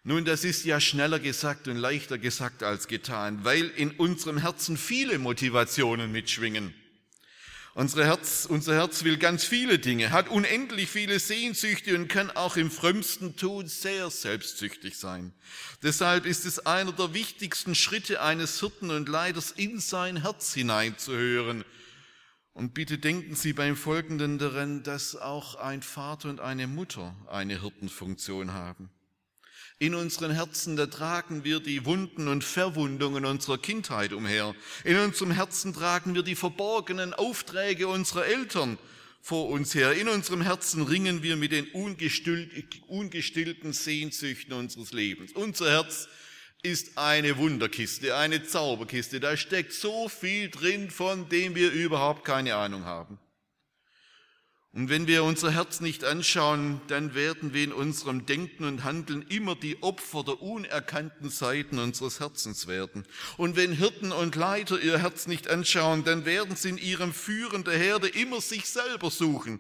Nun, 0.04 0.24
das 0.24 0.46
ist 0.46 0.64
ja 0.64 0.80
schneller 0.80 1.20
gesagt 1.20 1.68
und 1.68 1.76
leichter 1.76 2.18
gesagt 2.18 2.64
als 2.64 2.88
getan, 2.88 3.44
weil 3.44 3.66
in 3.76 3.92
unserem 3.92 4.38
Herzen 4.38 4.78
viele 4.78 5.20
Motivationen 5.20 6.12
mitschwingen. 6.12 6.74
Unser 7.78 8.06
Herz, 8.06 8.48
unser 8.50 8.74
Herz 8.74 9.04
will 9.04 9.18
ganz 9.18 9.44
viele 9.44 9.78
Dinge, 9.78 10.10
hat 10.10 10.30
unendlich 10.30 10.90
viele 10.90 11.20
Sehnsüchte 11.20 11.94
und 11.94 12.08
kann 12.08 12.32
auch 12.32 12.58
im 12.58 12.72
frömmsten 12.72 13.36
Tun 13.36 13.68
sehr 13.68 14.10
selbstsüchtig 14.10 14.98
sein. 14.98 15.32
Deshalb 15.84 16.26
ist 16.26 16.48
es 16.48 16.66
einer 16.66 16.92
der 16.92 17.14
wichtigsten 17.14 17.76
Schritte 17.76 18.20
eines 18.20 18.60
Hirten 18.62 18.90
und 18.90 19.08
Leiters, 19.08 19.52
in 19.52 19.80
sein 19.80 20.24
Herz 20.24 20.56
hineinzuhören. 20.56 21.64
Und 22.54 22.74
bitte 22.74 22.98
denken 22.98 23.36
Sie 23.36 23.54
beim 23.54 23.76
Folgenden 23.76 24.40
daran, 24.40 24.82
dass 24.82 25.16
auch 25.16 25.54
ein 25.54 25.84
Vater 25.84 26.32
und 26.32 26.40
eine 26.40 26.66
Mutter 26.66 27.16
eine 27.28 27.62
Hirtenfunktion 27.62 28.54
haben. 28.54 28.90
In 29.80 29.94
unseren 29.94 30.32
Herzen, 30.32 30.76
da 30.76 30.88
tragen 30.88 31.44
wir 31.44 31.60
die 31.60 31.86
Wunden 31.86 32.28
und 32.28 32.44
Verwundungen 32.44 33.26
unserer 33.26 33.60
Kindheit 33.60 34.12
umher. 34.12 34.56
In 34.84 34.98
unserem 34.98 35.30
Herzen 35.30 35.72
tragen 35.72 36.16
wir 36.16 36.24
die 36.24 36.36
verborgenen 36.36 37.14
Aufträge 37.14 37.88
unserer 37.88 38.26
Eltern 38.26 38.80
vor 39.22 39.50
uns 39.50 39.76
her. 39.76 39.94
In 39.94 40.08
unserem 40.08 40.42
Herzen 40.42 40.82
ringen 40.82 41.22
wir 41.22 41.36
mit 41.36 41.52
den 41.52 41.68
ungestillten 41.68 43.72
Sehnsüchten 43.72 44.54
unseres 44.54 44.94
Lebens. 44.94 45.34
Unser 45.34 45.70
Herz 45.70 46.08
ist 46.64 46.98
eine 46.98 47.38
Wunderkiste, 47.38 48.16
eine 48.16 48.44
Zauberkiste. 48.44 49.20
Da 49.20 49.38
steckt 49.38 49.74
so 49.74 50.10
viel 50.10 50.50
drin, 50.50 50.90
von 50.90 51.30
dem 51.30 51.54
wir 51.54 51.72
überhaupt 51.72 52.26
keine 52.26 52.56
Ahnung 52.56 52.86
haben. 52.86 53.20
Und 54.78 54.90
wenn 54.90 55.08
wir 55.08 55.24
unser 55.24 55.50
Herz 55.50 55.80
nicht 55.80 56.04
anschauen, 56.04 56.82
dann 56.86 57.16
werden 57.16 57.52
wir 57.52 57.64
in 57.64 57.74
unserem 57.74 58.28
Denken 58.28 58.64
und 58.64 58.84
Handeln 58.84 59.24
immer 59.24 59.56
die 59.56 59.82
Opfer 59.82 60.24
der 60.24 60.40
unerkannten 60.40 61.32
Seiten 61.32 61.80
unseres 61.80 62.20
Herzens 62.20 62.68
werden. 62.68 63.04
Und 63.38 63.56
wenn 63.56 63.72
Hirten 63.72 64.12
und 64.12 64.36
Leiter 64.36 64.80
ihr 64.80 65.00
Herz 65.00 65.26
nicht 65.26 65.50
anschauen, 65.50 66.04
dann 66.04 66.26
werden 66.26 66.56
sie 66.56 66.70
in 66.70 66.78
ihrem 66.78 67.12
Führen 67.12 67.64
der 67.64 67.76
Herde 67.76 68.08
immer 68.08 68.40
sich 68.40 68.68
selber 68.68 69.10
suchen 69.10 69.60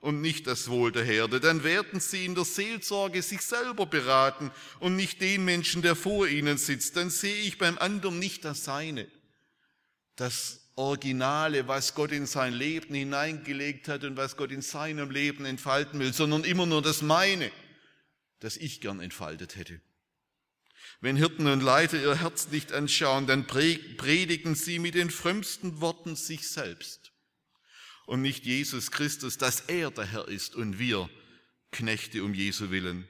und 0.00 0.22
nicht 0.22 0.46
das 0.46 0.68
Wohl 0.68 0.92
der 0.92 1.04
Herde. 1.04 1.40
Dann 1.40 1.62
werden 1.62 2.00
sie 2.00 2.24
in 2.24 2.34
der 2.34 2.46
Seelsorge 2.46 3.20
sich 3.20 3.42
selber 3.42 3.84
beraten 3.84 4.50
und 4.80 4.96
nicht 4.96 5.20
den 5.20 5.44
Menschen, 5.44 5.82
der 5.82 5.94
vor 5.94 6.26
ihnen 6.26 6.56
sitzt. 6.56 6.96
Dann 6.96 7.10
sehe 7.10 7.42
ich 7.42 7.58
beim 7.58 7.76
anderen 7.76 8.18
nicht 8.18 8.46
das 8.46 8.64
Seine, 8.64 9.08
das 10.16 10.63
Originale, 10.76 11.68
was 11.68 11.94
Gott 11.94 12.10
in 12.10 12.26
sein 12.26 12.52
Leben 12.52 12.94
hineingelegt 12.94 13.88
hat 13.88 14.04
und 14.04 14.16
was 14.16 14.36
Gott 14.36 14.50
in 14.50 14.62
seinem 14.62 15.10
Leben 15.10 15.44
entfalten 15.44 16.00
will, 16.00 16.12
sondern 16.12 16.44
immer 16.44 16.66
nur 16.66 16.82
das 16.82 17.02
meine, 17.02 17.50
das 18.40 18.56
ich 18.56 18.80
gern 18.80 19.00
entfaltet 19.00 19.56
hätte. 19.56 19.80
Wenn 21.00 21.16
Hirten 21.16 21.46
und 21.46 21.60
Leiter 21.60 22.00
ihr 22.00 22.20
Herz 22.20 22.48
nicht 22.48 22.72
anschauen, 22.72 23.26
dann 23.26 23.46
predigen 23.46 24.54
sie 24.54 24.78
mit 24.78 24.94
den 24.94 25.10
frömmsten 25.10 25.80
Worten 25.80 26.16
sich 26.16 26.48
selbst 26.48 27.12
und 28.06 28.22
nicht 28.22 28.44
Jesus 28.44 28.90
Christus, 28.90 29.38
dass 29.38 29.60
er 29.60 29.90
der 29.90 30.06
Herr 30.06 30.28
ist 30.28 30.54
und 30.54 30.78
wir 30.78 31.08
Knechte 31.70 32.22
um 32.22 32.34
Jesu 32.34 32.70
willen. 32.70 33.08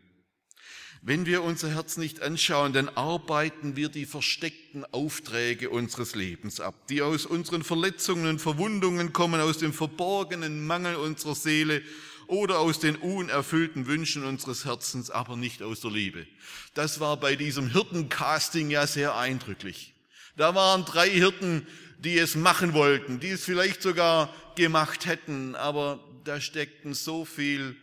Wenn 1.07 1.27
wir 1.27 1.43
unser 1.43 1.69
Herz 1.69 1.99
nicht 1.99 2.23
anschauen, 2.23 2.73
dann 2.73 2.89
arbeiten 2.89 3.77
wir 3.77 3.91
die 3.91 4.07
versteckten 4.07 4.87
Aufträge 4.87 5.69
unseres 5.69 6.15
Lebens 6.15 6.61
ab, 6.61 6.75
die 6.89 7.03
aus 7.03 7.27
unseren 7.27 7.63
Verletzungen 7.63 8.27
und 8.27 8.39
Verwundungen 8.39 9.13
kommen, 9.13 9.39
aus 9.39 9.59
dem 9.59 9.75
verborgenen 9.75 10.67
Mangel 10.67 10.97
unserer 10.97 11.35
Seele 11.35 11.83
oder 12.27 12.59
aus 12.59 12.81
den 12.81 12.97
unerfüllten 12.97 13.87
Wünschen 13.87 14.25
unseres 14.25 14.65
Herzens, 14.65 15.11
aber 15.11 15.37
nicht 15.37 15.61
aus 15.61 15.81
der 15.81 15.91
Liebe. 15.91 16.27
Das 16.73 17.01
war 17.01 17.19
bei 17.19 17.37
diesem 17.37 17.69
Hirtencasting 17.69 18.71
ja 18.71 18.87
sehr 18.87 19.15
eindrücklich. 19.15 19.93
Da 20.39 20.55
waren 20.55 20.87
drei 20.87 21.11
Hirten, 21.11 21.67
die 21.99 22.17
es 22.17 22.35
machen 22.35 22.73
wollten, 22.73 23.21
die 23.21 23.29
es 23.29 23.45
vielleicht 23.45 23.83
sogar 23.83 24.35
gemacht 24.57 25.05
hätten, 25.05 25.55
aber 25.55 26.03
da 26.25 26.41
steckten 26.41 26.95
so 26.95 27.27
viel 27.27 27.77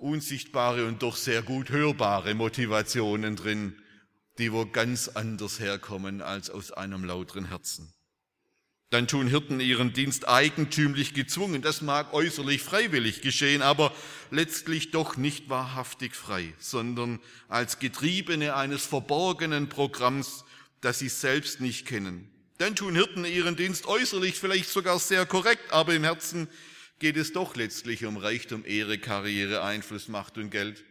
unsichtbare 0.00 0.86
und 0.86 1.02
doch 1.02 1.16
sehr 1.16 1.42
gut 1.42 1.70
hörbare 1.70 2.34
Motivationen 2.34 3.36
drin, 3.36 3.76
die 4.38 4.52
wo 4.52 4.66
ganz 4.66 5.08
anders 5.08 5.60
herkommen 5.60 6.22
als 6.22 6.50
aus 6.50 6.72
einem 6.72 7.04
lauteren 7.04 7.46
Herzen. 7.46 7.92
Dann 8.90 9.06
tun 9.06 9.28
Hirten 9.28 9.60
ihren 9.60 9.92
Dienst 9.92 10.26
eigentümlich 10.26 11.14
gezwungen. 11.14 11.62
Das 11.62 11.80
mag 11.80 12.12
äußerlich 12.12 12.60
freiwillig 12.60 13.22
geschehen, 13.22 13.62
aber 13.62 13.94
letztlich 14.32 14.90
doch 14.90 15.16
nicht 15.16 15.48
wahrhaftig 15.48 16.16
frei, 16.16 16.52
sondern 16.58 17.20
als 17.48 17.78
Getriebene 17.78 18.56
eines 18.56 18.84
verborgenen 18.84 19.68
Programms, 19.68 20.44
das 20.80 20.98
sie 20.98 21.08
selbst 21.08 21.60
nicht 21.60 21.86
kennen. 21.86 22.28
Dann 22.58 22.74
tun 22.74 22.96
Hirten 22.96 23.24
ihren 23.24 23.54
Dienst 23.54 23.86
äußerlich 23.86 24.34
vielleicht 24.34 24.68
sogar 24.68 24.98
sehr 24.98 25.24
korrekt, 25.24 25.72
aber 25.72 25.94
im 25.94 26.02
Herzen 26.02 26.48
geht 27.00 27.16
es 27.16 27.32
doch 27.32 27.56
letztlich 27.56 28.04
um 28.04 28.16
Reichtum, 28.16 28.64
Ehre, 28.64 28.98
Karriere, 28.98 29.62
Einfluss, 29.62 30.06
Macht 30.06 30.38
und 30.38 30.50
Geld 30.50 30.84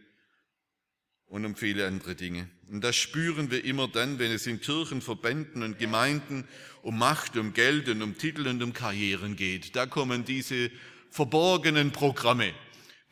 und 1.26 1.46
um 1.46 1.54
viele 1.54 1.86
andere 1.86 2.16
Dinge. 2.16 2.50
Und 2.68 2.82
das 2.82 2.96
spüren 2.96 3.50
wir 3.50 3.64
immer 3.64 3.88
dann, 3.88 4.18
wenn 4.18 4.32
es 4.32 4.46
in 4.46 4.60
Kirchen, 4.60 5.00
Verbänden 5.00 5.62
und 5.62 5.78
Gemeinden 5.78 6.46
um 6.82 6.98
Macht, 6.98 7.36
um 7.36 7.54
Geld 7.54 7.88
und 7.88 8.02
um 8.02 8.18
Titel 8.18 8.48
und 8.48 8.62
um 8.62 8.72
Karrieren 8.72 9.36
geht. 9.36 9.76
Da 9.76 9.86
kommen 9.86 10.24
diese 10.24 10.70
verborgenen 11.10 11.92
Programme, 11.92 12.52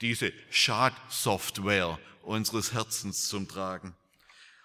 diese 0.01 0.33
Schadsoftware 0.51 1.99
unseres 2.23 2.73
Herzens 2.73 3.29
zum 3.29 3.49
Tragen. 3.49 3.95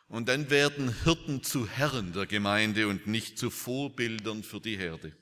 Und 0.07 0.27
dann 0.27 0.49
werden 0.49 0.93
Hirten 1.03 1.43
zu 1.43 1.67
Herren 1.67 2.13
der 2.13 2.25
Gemeinde 2.25 2.87
und 2.87 3.05
nicht 3.05 3.37
zu 3.37 3.51
Vorbildern 3.51 4.43
für 4.43 4.59
die 4.59 4.77
Herde. 4.77 5.15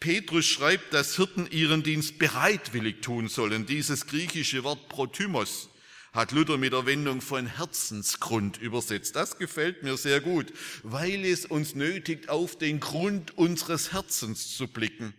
Petrus 0.00 0.46
schreibt, 0.46 0.92
dass 0.92 1.16
Hirten 1.16 1.48
ihren 1.50 1.82
Dienst 1.82 2.18
bereitwillig 2.18 3.00
tun 3.00 3.28
sollen. 3.28 3.66
Dieses 3.66 4.06
griechische 4.06 4.64
Wort 4.64 4.88
Protymos 4.88 5.70
hat 6.12 6.30
Luther 6.30 6.58
mit 6.58 6.72
der 6.72 6.86
Wendung 6.86 7.20
von 7.20 7.46
Herzensgrund 7.46 8.58
übersetzt. 8.58 9.16
Das 9.16 9.36
gefällt 9.36 9.82
mir 9.82 9.96
sehr 9.96 10.20
gut, 10.20 10.52
weil 10.82 11.24
es 11.24 11.44
uns 11.44 11.74
nötigt, 11.74 12.28
auf 12.28 12.56
den 12.56 12.78
Grund 12.80 13.36
unseres 13.36 13.92
Herzens 13.92 14.56
zu 14.56 14.68
blicken. 14.68 15.14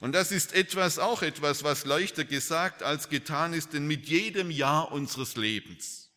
Und 0.00 0.12
das 0.12 0.32
ist 0.32 0.52
etwas, 0.52 0.98
auch 0.98 1.22
etwas, 1.22 1.64
was 1.64 1.86
leichter 1.86 2.24
gesagt 2.24 2.82
als 2.82 3.08
getan 3.08 3.54
ist, 3.54 3.72
denn 3.72 3.86
mit 3.86 4.06
jedem 4.06 4.50
Jahr 4.50 4.92
unseres 4.92 5.36
Lebens 5.36 6.10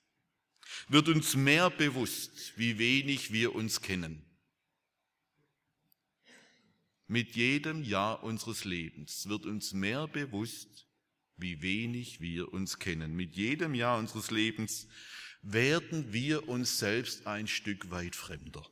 wird 0.89 1.07
uns 1.07 1.35
mehr 1.35 1.69
bewusst, 1.69 2.53
wie 2.57 2.77
wenig 2.77 3.31
wir 3.31 3.55
uns 3.55 3.81
kennen. 3.81 4.26
Mit 7.07 7.35
jedem 7.35 7.83
Jahr 7.83 8.21
unseres 8.23 8.65
Lebens 8.65 9.29
wird 9.29 9.45
uns 9.45 9.71
mehr 9.71 10.07
bewusst, 10.07 10.87
wie 11.37 11.61
wenig 11.61 12.19
wir 12.19 12.51
uns 12.51 12.79
kennen. 12.79 13.15
Mit 13.15 13.35
jedem 13.35 13.73
Jahr 13.73 13.97
unseres 13.97 14.29
Lebens 14.29 14.87
werden 15.41 16.11
wir 16.11 16.49
uns 16.49 16.79
selbst 16.79 17.25
ein 17.25 17.47
Stück 17.47 17.91
weit 17.91 18.15
fremder. 18.15 18.67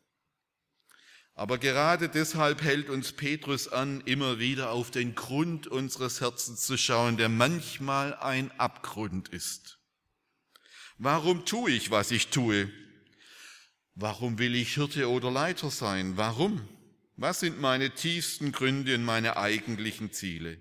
Aber 1.33 1.57
gerade 1.57 2.09
deshalb 2.09 2.61
hält 2.61 2.89
uns 2.89 3.13
Petrus 3.13 3.69
an, 3.69 4.01
immer 4.01 4.39
wieder 4.39 4.71
auf 4.71 4.91
den 4.91 5.15
Grund 5.15 5.67
unseres 5.67 6.19
Herzens 6.19 6.65
zu 6.65 6.77
schauen, 6.77 7.15
der 7.15 7.29
manchmal 7.29 8.15
ein 8.15 8.51
Abgrund 8.59 9.29
ist. 9.29 9.79
Warum 10.97 11.45
tue 11.45 11.71
ich, 11.71 11.91
was 11.91 12.11
ich 12.11 12.27
tue? 12.27 12.69
Warum 13.95 14.39
will 14.39 14.55
ich 14.55 14.73
Hirte 14.75 15.09
oder 15.09 15.31
Leiter 15.31 15.69
sein? 15.71 16.17
Warum? 16.17 16.67
Was 17.17 17.39
sind 17.39 17.61
meine 17.61 17.91
tiefsten 17.91 18.51
Gründe 18.51 18.95
und 18.95 19.05
meine 19.05 19.37
eigentlichen 19.37 20.11
Ziele? 20.11 20.57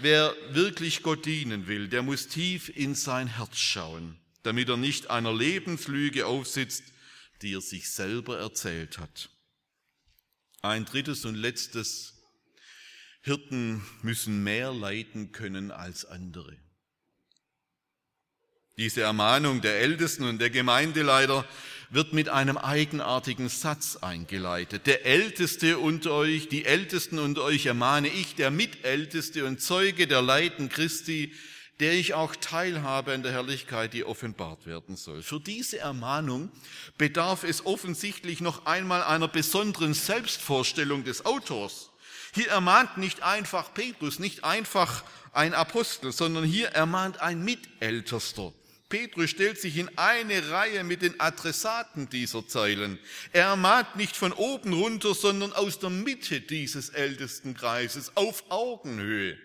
Wer 0.00 0.34
wirklich 0.50 1.02
Gott 1.02 1.26
dienen 1.26 1.66
will, 1.66 1.88
der 1.88 2.02
muss 2.02 2.28
tief 2.28 2.68
in 2.68 2.94
sein 2.94 3.26
Herz 3.26 3.58
schauen, 3.58 4.18
damit 4.42 4.68
er 4.68 4.76
nicht 4.76 5.10
einer 5.10 5.34
Lebenslüge 5.34 6.26
aufsitzt, 6.26 6.84
die 7.42 7.54
er 7.54 7.60
sich 7.60 7.90
selber 7.90 8.38
erzählt 8.38 8.98
hat. 8.98 9.30
Ein 10.62 10.84
drittes 10.84 11.24
und 11.24 11.34
letztes, 11.34 12.14
Hirten 13.22 13.82
müssen 14.02 14.44
mehr 14.44 14.72
leiden 14.72 15.32
können 15.32 15.70
als 15.70 16.04
andere. 16.04 16.56
Diese 18.76 19.02
Ermahnung 19.02 19.60
der 19.62 19.80
Ältesten 19.80 20.24
und 20.24 20.40
der 20.40 20.50
Gemeindeleiter 20.50 21.46
wird 21.94 22.12
mit 22.12 22.28
einem 22.28 22.58
eigenartigen 22.58 23.48
Satz 23.48 23.96
eingeleitet. 23.96 24.86
Der 24.86 25.06
Älteste 25.06 25.78
unter 25.78 26.12
euch, 26.12 26.48
die 26.48 26.64
Ältesten 26.64 27.20
unter 27.20 27.44
euch 27.44 27.66
ermahne 27.66 28.08
ich, 28.08 28.34
der 28.34 28.50
Mitälteste 28.50 29.44
und 29.44 29.60
Zeuge 29.60 30.08
der 30.08 30.20
Leiden 30.20 30.68
Christi, 30.68 31.32
der 31.78 31.92
ich 31.92 32.14
auch 32.14 32.34
teilhabe 32.34 33.12
an 33.12 33.22
der 33.22 33.30
Herrlichkeit, 33.30 33.94
die 33.94 34.04
offenbart 34.04 34.66
werden 34.66 34.96
soll. 34.96 35.22
Für 35.22 35.38
diese 35.38 35.78
Ermahnung 35.78 36.50
bedarf 36.98 37.44
es 37.44 37.64
offensichtlich 37.64 38.40
noch 38.40 38.66
einmal 38.66 39.04
einer 39.04 39.28
besonderen 39.28 39.94
Selbstvorstellung 39.94 41.04
des 41.04 41.24
Autors. 41.24 41.90
Hier 42.34 42.48
ermahnt 42.48 42.98
nicht 42.98 43.22
einfach 43.22 43.72
Petrus, 43.72 44.18
nicht 44.18 44.42
einfach 44.42 45.04
ein 45.32 45.54
Apostel, 45.54 46.10
sondern 46.10 46.42
hier 46.42 46.68
ermahnt 46.70 47.20
ein 47.20 47.44
Mitältester. 47.44 48.52
Petrus 48.94 49.30
stellt 49.30 49.60
sich 49.60 49.76
in 49.76 49.90
eine 49.98 50.50
Reihe 50.50 50.84
mit 50.84 51.02
den 51.02 51.18
Adressaten 51.18 52.08
dieser 52.10 52.46
Zeilen. 52.46 53.00
Er 53.32 53.46
ermahnt 53.46 53.96
nicht 53.96 54.14
von 54.14 54.32
oben 54.32 54.72
runter, 54.72 55.16
sondern 55.16 55.52
aus 55.52 55.80
der 55.80 55.90
Mitte 55.90 56.40
dieses 56.40 56.90
ältesten 56.90 57.54
Kreises 57.54 58.16
auf 58.16 58.44
Augenhöhe. 58.50 59.36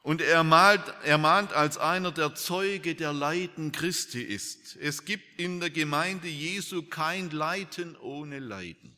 Und 0.00 0.22
er 0.22 0.42
mahnt, 0.42 0.82
er 1.04 1.18
mahnt 1.18 1.52
als 1.52 1.76
einer 1.76 2.12
der 2.12 2.34
Zeuge 2.34 2.94
der 2.94 3.12
Leiden 3.12 3.72
Christi 3.72 4.22
ist. 4.22 4.74
Es 4.76 5.04
gibt 5.04 5.38
in 5.38 5.60
der 5.60 5.68
Gemeinde 5.68 6.28
Jesu 6.28 6.82
kein 6.82 7.28
Leiden 7.28 7.94
ohne 7.98 8.38
Leiden. 8.38 8.96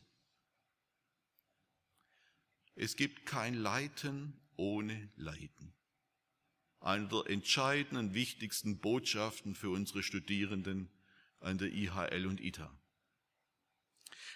Es 2.75 2.95
gibt 2.95 3.25
kein 3.25 3.55
Leiden 3.55 4.39
ohne 4.55 5.09
Leiden 5.17 5.74
eine 6.85 7.07
der 7.07 7.29
entscheidenden, 7.29 8.13
wichtigsten 8.13 8.79
Botschaften 8.79 9.55
für 9.55 9.69
unsere 9.69 10.03
Studierenden 10.03 10.89
an 11.39 11.57
der 11.57 11.69
IHL 11.69 12.27
und 12.27 12.39
ITA. 12.39 12.71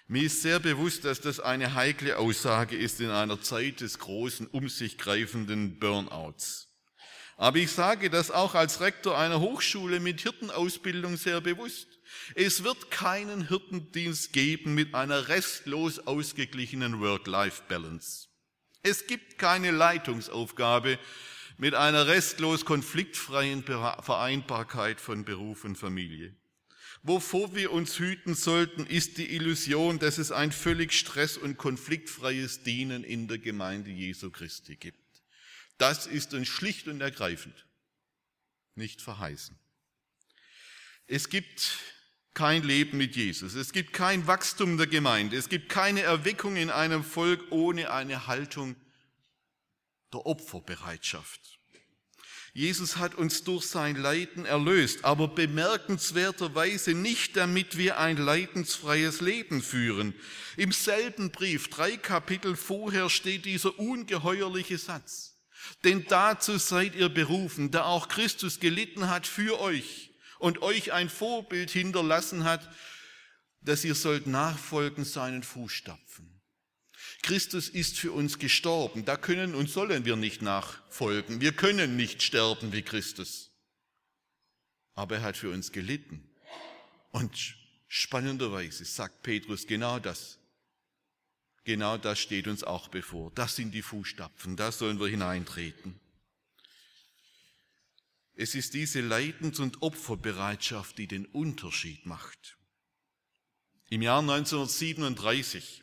Mir 0.08 0.24
ist 0.24 0.42
sehr 0.42 0.58
bewusst, 0.58 1.04
dass 1.04 1.20
das 1.20 1.38
eine 1.38 1.74
heikle 1.74 2.18
Aussage 2.18 2.76
ist 2.76 3.00
in 3.00 3.10
einer 3.10 3.40
Zeit 3.40 3.80
des 3.80 4.00
großen, 4.00 4.48
um 4.48 4.68
sich 4.68 4.98
greifenden 4.98 5.78
Burnouts. 5.78 6.68
Aber 7.36 7.58
ich 7.58 7.70
sage 7.70 8.10
das 8.10 8.32
auch 8.32 8.54
als 8.54 8.80
Rektor 8.80 9.16
einer 9.16 9.40
Hochschule 9.40 10.00
mit 10.00 10.20
Hirtenausbildung 10.20 11.16
sehr 11.16 11.40
bewusst. 11.40 11.86
Es 12.34 12.64
wird 12.64 12.90
keinen 12.90 13.46
Hirtendienst 13.46 14.32
geben 14.32 14.74
mit 14.74 14.94
einer 14.94 15.28
restlos 15.28 16.00
ausgeglichenen 16.00 17.00
Work-Life-Balance. 17.00 18.26
Es 18.82 19.06
gibt 19.06 19.38
keine 19.38 19.70
Leitungsaufgabe, 19.70 20.98
mit 21.60 21.74
einer 21.74 22.06
restlos 22.06 22.64
konfliktfreien 22.64 23.62
Vereinbarkeit 23.62 24.98
von 24.98 25.26
Beruf 25.26 25.64
und 25.64 25.76
Familie. 25.76 26.34
Wovor 27.02 27.54
wir 27.54 27.70
uns 27.70 27.98
hüten 27.98 28.34
sollten, 28.34 28.86
ist 28.86 29.18
die 29.18 29.34
Illusion, 29.34 29.98
dass 29.98 30.16
es 30.16 30.32
ein 30.32 30.52
völlig 30.52 30.94
stress- 30.94 31.36
und 31.36 31.58
konfliktfreies 31.58 32.62
Dienen 32.62 33.04
in 33.04 33.28
der 33.28 33.36
Gemeinde 33.36 33.90
Jesu 33.90 34.30
Christi 34.30 34.76
gibt. 34.76 35.04
Das 35.76 36.06
ist 36.06 36.32
uns 36.32 36.48
schlicht 36.48 36.88
und 36.88 37.02
ergreifend 37.02 37.66
nicht 38.74 39.02
verheißen. 39.02 39.58
Es 41.06 41.28
gibt 41.28 41.78
kein 42.32 42.62
Leben 42.62 42.96
mit 42.96 43.16
Jesus. 43.16 43.52
Es 43.52 43.72
gibt 43.72 43.92
kein 43.92 44.26
Wachstum 44.26 44.78
der 44.78 44.86
Gemeinde. 44.86 45.36
Es 45.36 45.50
gibt 45.50 45.68
keine 45.68 46.00
Erweckung 46.00 46.56
in 46.56 46.70
einem 46.70 47.04
Volk 47.04 47.44
ohne 47.50 47.90
eine 47.90 48.26
Haltung 48.26 48.76
der 50.12 50.26
Opferbereitschaft. 50.26 51.60
Jesus 52.52 52.96
hat 52.96 53.14
uns 53.14 53.44
durch 53.44 53.66
sein 53.66 53.94
Leiden 53.94 54.44
erlöst, 54.44 55.04
aber 55.04 55.28
bemerkenswerterweise 55.28 56.94
nicht, 56.94 57.36
damit 57.36 57.78
wir 57.78 57.98
ein 57.98 58.16
leidensfreies 58.16 59.20
Leben 59.20 59.62
führen. 59.62 60.14
Im 60.56 60.72
selben 60.72 61.30
Brief, 61.30 61.68
drei 61.68 61.96
Kapitel 61.96 62.56
vorher, 62.56 63.08
steht 63.08 63.44
dieser 63.44 63.78
ungeheuerliche 63.78 64.78
Satz. 64.78 65.36
Denn 65.84 66.06
dazu 66.08 66.58
seid 66.58 66.96
ihr 66.96 67.08
berufen, 67.08 67.70
da 67.70 67.84
auch 67.84 68.08
Christus 68.08 68.58
gelitten 68.58 69.08
hat 69.08 69.26
für 69.26 69.60
euch 69.60 70.10
und 70.40 70.62
euch 70.62 70.92
ein 70.92 71.08
Vorbild 71.08 71.70
hinterlassen 71.70 72.42
hat, 72.44 72.68
dass 73.60 73.84
ihr 73.84 73.94
sollt 73.94 74.26
nachfolgen 74.26 75.04
seinen 75.04 75.42
Fußstapfen. 75.42 76.29
Christus 77.22 77.68
ist 77.68 77.98
für 77.98 78.12
uns 78.12 78.38
gestorben. 78.38 79.04
Da 79.04 79.16
können 79.16 79.54
und 79.54 79.68
sollen 79.68 80.04
wir 80.04 80.16
nicht 80.16 80.42
nachfolgen. 80.42 81.40
Wir 81.40 81.52
können 81.52 81.96
nicht 81.96 82.22
sterben 82.22 82.72
wie 82.72 82.82
Christus. 82.82 83.50
Aber 84.94 85.16
er 85.16 85.22
hat 85.22 85.36
für 85.36 85.50
uns 85.50 85.72
gelitten. 85.72 86.28
Und 87.10 87.56
spannenderweise 87.88 88.84
sagt 88.84 89.22
Petrus 89.22 89.66
genau 89.66 89.98
das. 89.98 90.38
Genau 91.64 91.98
das 91.98 92.18
steht 92.18 92.48
uns 92.48 92.64
auch 92.64 92.88
bevor. 92.88 93.30
Das 93.34 93.56
sind 93.56 93.72
die 93.72 93.82
Fußstapfen. 93.82 94.56
Da 94.56 94.72
sollen 94.72 94.98
wir 94.98 95.08
hineintreten. 95.08 96.00
Es 98.34 98.54
ist 98.54 98.72
diese 98.72 99.02
Leidens- 99.02 99.60
und 99.60 99.82
Opferbereitschaft, 99.82 100.96
die 100.96 101.06
den 101.06 101.26
Unterschied 101.26 102.06
macht. 102.06 102.56
Im 103.90 104.02
Jahr 104.02 104.20
1937 104.20 105.79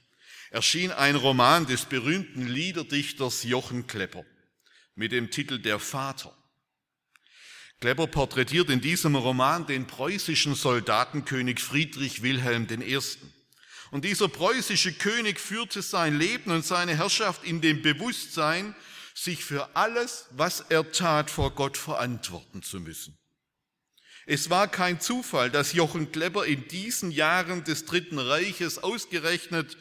erschien 0.51 0.91
ein 0.91 1.15
Roman 1.15 1.65
des 1.65 1.85
berühmten 1.85 2.47
Liederdichters 2.47 3.43
Jochen 3.43 3.87
Klepper 3.87 4.25
mit 4.95 5.11
dem 5.11 5.29
Titel 5.31 5.59
Der 5.59 5.79
Vater. 5.79 6.35
Klepper 7.79 8.07
porträtiert 8.07 8.69
in 8.69 8.81
diesem 8.81 9.15
Roman 9.15 9.67
den 9.67 9.85
preußischen 9.85 10.55
Soldatenkönig 10.55 11.59
Friedrich 11.59 12.23
Wilhelm 12.23 12.67
I. 12.69 12.99
Und 13.91 14.03
dieser 14.03 14.27
preußische 14.27 14.93
König 14.93 15.39
führte 15.39 15.81
sein 15.81 16.17
Leben 16.17 16.51
und 16.51 16.65
seine 16.65 16.97
Herrschaft 16.97 17.43
in 17.43 17.61
dem 17.61 17.81
Bewusstsein, 17.81 18.75
sich 19.13 19.43
für 19.43 19.75
alles, 19.75 20.27
was 20.31 20.61
er 20.69 20.91
tat, 20.91 21.31
vor 21.31 21.51
Gott 21.51 21.77
verantworten 21.77 22.61
zu 22.61 22.79
müssen. 22.79 23.17
Es 24.25 24.49
war 24.49 24.67
kein 24.67 24.99
Zufall, 24.99 25.49
dass 25.49 25.73
Jochen 25.73 26.11
Klepper 26.11 26.45
in 26.45 26.67
diesen 26.67 27.11
Jahren 27.11 27.63
des 27.63 27.85
Dritten 27.85 28.19
Reiches 28.19 28.77
ausgerechnet 28.77 29.77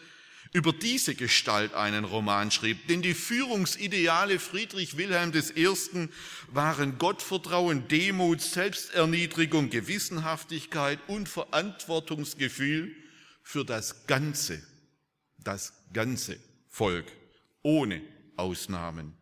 über 0.52 0.72
diese 0.72 1.14
Gestalt 1.14 1.74
einen 1.74 2.04
Roman 2.04 2.50
schrieb. 2.50 2.88
Denn 2.88 3.02
die 3.02 3.14
Führungsideale 3.14 4.38
Friedrich 4.38 4.96
Wilhelm 4.96 5.32
I. 5.35 6.09
waren 6.48 6.98
Gottvertrauen, 6.98 7.88
Demut, 7.88 8.40
Selbsterniedrigung, 8.40 9.70
Gewissenhaftigkeit 9.70 10.98
und 11.09 11.28
Verantwortungsgefühl 11.28 12.94
für 13.42 13.64
das 13.64 14.06
ganze, 14.06 14.62
das 15.38 15.72
ganze 15.92 16.38
Volk, 16.68 17.06
ohne 17.62 18.02
Ausnahmen. 18.37 19.16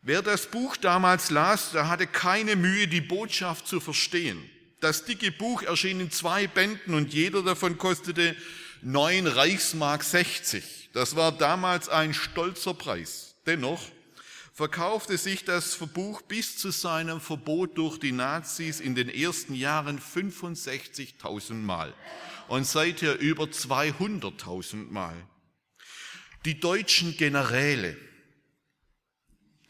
Wer 0.00 0.22
das 0.22 0.46
Buch 0.46 0.76
damals 0.76 1.30
las, 1.30 1.70
der 1.70 1.88
hatte 1.88 2.06
keine 2.08 2.56
Mühe, 2.56 2.88
die 2.88 3.00
Botschaft 3.00 3.68
zu 3.68 3.78
verstehen. 3.78 4.42
Das 4.80 5.04
dicke 5.04 5.30
Buch 5.30 5.62
erschien 5.62 6.00
in 6.00 6.10
zwei 6.10 6.48
Bänden 6.48 6.94
und 6.94 7.14
jeder 7.14 7.44
davon 7.44 7.78
kostete 7.78 8.34
9 8.84 9.28
Reichsmark 9.28 10.02
60. 10.02 10.90
Das 10.92 11.14
war 11.14 11.30
damals 11.30 11.88
ein 11.88 12.14
stolzer 12.14 12.74
Preis. 12.74 13.36
Dennoch 13.46 13.80
verkaufte 14.52 15.16
sich 15.18 15.44
das 15.44 15.76
Buch 15.76 16.20
bis 16.22 16.58
zu 16.58 16.72
seinem 16.72 17.20
Verbot 17.20 17.78
durch 17.78 17.98
die 17.98 18.10
Nazis 18.10 18.80
in 18.80 18.96
den 18.96 19.08
ersten 19.08 19.54
Jahren 19.54 20.00
65.000 20.00 21.54
Mal 21.54 21.94
und 22.48 22.66
seither 22.66 23.20
über 23.20 23.44
200.000 23.44 24.90
Mal. 24.90 25.16
Die 26.44 26.58
deutschen 26.58 27.16
Generäle 27.16 27.96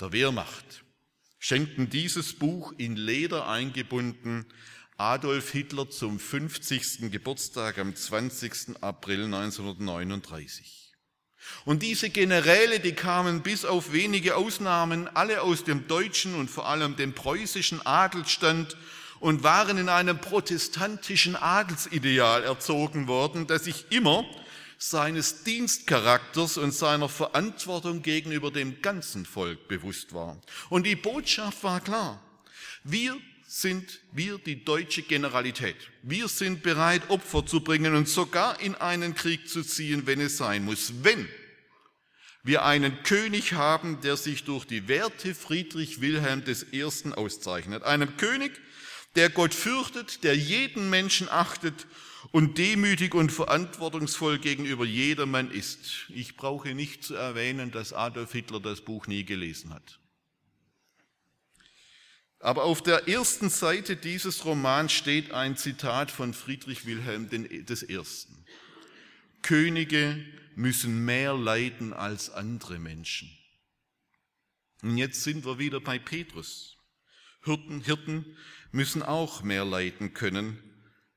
der 0.01 0.13
Wehrmacht 0.13 0.85
schenkten 1.39 1.91
dieses 1.91 2.33
Buch 2.33 2.73
in 2.79 2.97
Leder 2.97 3.47
eingebunden 3.47 4.47
Adolf 5.03 5.51
Hitler 5.51 5.91
zum 5.91 6.21
50. 6.21 7.11
Geburtstag 7.11 7.77
am 7.79 7.97
20. 7.97 8.81
April 8.83 9.25
1939. 9.25 10.93
Und 11.65 11.83
diese 11.83 12.09
Generäle, 12.09 12.79
die 12.79 12.93
kamen 12.93 13.43
bis 13.43 13.65
auf 13.65 13.93
wenige 13.93 14.37
Ausnahmen 14.37 15.09
alle 15.09 15.43
aus 15.43 15.65
dem 15.65 15.89
deutschen 15.89 16.37
und 16.37 16.49
vor 16.49 16.69
allem 16.69 16.95
dem 16.95 17.15
preußischen 17.15 17.85
Adelsstand 17.85 18.77
und 19.19 19.43
waren 19.43 19.77
in 19.77 19.89
einem 19.89 20.21
protestantischen 20.21 21.35
Adelsideal 21.35 22.45
erzogen 22.45 23.09
worden, 23.09 23.49
das 23.49 23.65
sich 23.65 23.87
immer 23.91 24.25
seines 24.79 25.43
Dienstcharakters 25.43 26.59
und 26.59 26.73
seiner 26.73 27.09
Verantwortung 27.09 28.03
gegenüber 28.03 28.53
dem 28.53 28.81
ganzen 28.81 29.27
Volk 29.27 29.67
bewusst 29.67 30.15
war. 30.15 30.41
Und 30.71 30.87
die 30.87 30.95
Botschaft 30.95 31.65
war 31.65 31.81
klar. 31.81 32.23
Wir 32.85 33.17
sind 33.53 34.01
wir 34.13 34.39
die 34.39 34.65
deutsche 34.65 35.03
Generalität. 35.03 35.77
Wir 36.03 36.29
sind 36.29 36.63
bereit, 36.63 37.11
Opfer 37.11 37.45
zu 37.45 37.61
bringen 37.61 37.95
und 37.95 38.09
sogar 38.09 38.59
in 38.61 38.75
einen 38.77 39.15
Krieg 39.15 39.47
zu 39.47 39.63
ziehen, 39.63 40.07
wenn 40.07 40.23
es 40.23 40.39
sein 40.39 40.65
muss. 40.65 41.05
Wenn 41.05 41.29
wir 42.43 42.65
einen 42.65 43.03
König 43.03 43.53
haben, 43.53 44.01
der 44.01 44.17
sich 44.17 44.45
durch 44.45 44.65
die 44.65 44.89
Werte 44.89 45.35
Friedrich 45.35 46.01
Wilhelm 46.01 46.43
I. 46.73 46.85
auszeichnet. 47.13 47.83
Einem 47.83 48.17
König, 48.17 48.59
der 49.17 49.29
Gott 49.29 49.53
fürchtet, 49.53 50.25
der 50.25 50.35
jeden 50.35 50.89
Menschen 50.89 51.29
achtet 51.29 51.87
und 52.31 52.57
demütig 52.57 53.15
und 53.15 53.33
verantwortungsvoll 53.33 54.39
gegenüber 54.39 54.87
jedermann 54.87 55.51
ist. 55.51 56.07
Ich 56.09 56.39
brauche 56.39 56.75
nicht 56.75 57.05
zu 57.05 57.17
erwähnen, 57.17 57.71
dass 57.71 57.93
Adolf 57.93 58.33
Hitler 58.33 58.61
das 58.61 58.81
Buch 58.81 59.07
nie 59.07 59.25
gelesen 59.25 59.75
hat. 59.75 59.99
Aber 62.43 62.65
auf 62.65 62.83
der 62.83 63.07
ersten 63.07 63.51
Seite 63.51 63.95
dieses 63.95 64.45
Romans 64.45 64.93
steht 64.93 65.31
ein 65.31 65.57
Zitat 65.57 66.11
von 66.11 66.35
Friedrich 66.35 66.85
Wilhelm 66.87 67.29
I. 67.33 68.01
Könige 69.43 70.25
müssen 70.57 71.05
mehr 71.05 71.35
leiden 71.35 71.93
als 71.93 72.31
andere 72.31 72.81
Menschen. 72.81 73.31
Und 74.83 74.99
jetzt 74.99 75.23
sind 75.23 75.45
wir 75.45 75.61
wieder 75.61 75.81
bei 75.81 76.01
Petrus. 76.01 76.77
Hirten, 77.45 77.81
Hirten 77.81 78.37
müssen 78.73 79.05
auch 79.05 79.45
mehr 79.45 79.65
leiden 79.65 80.13
können 80.13 80.59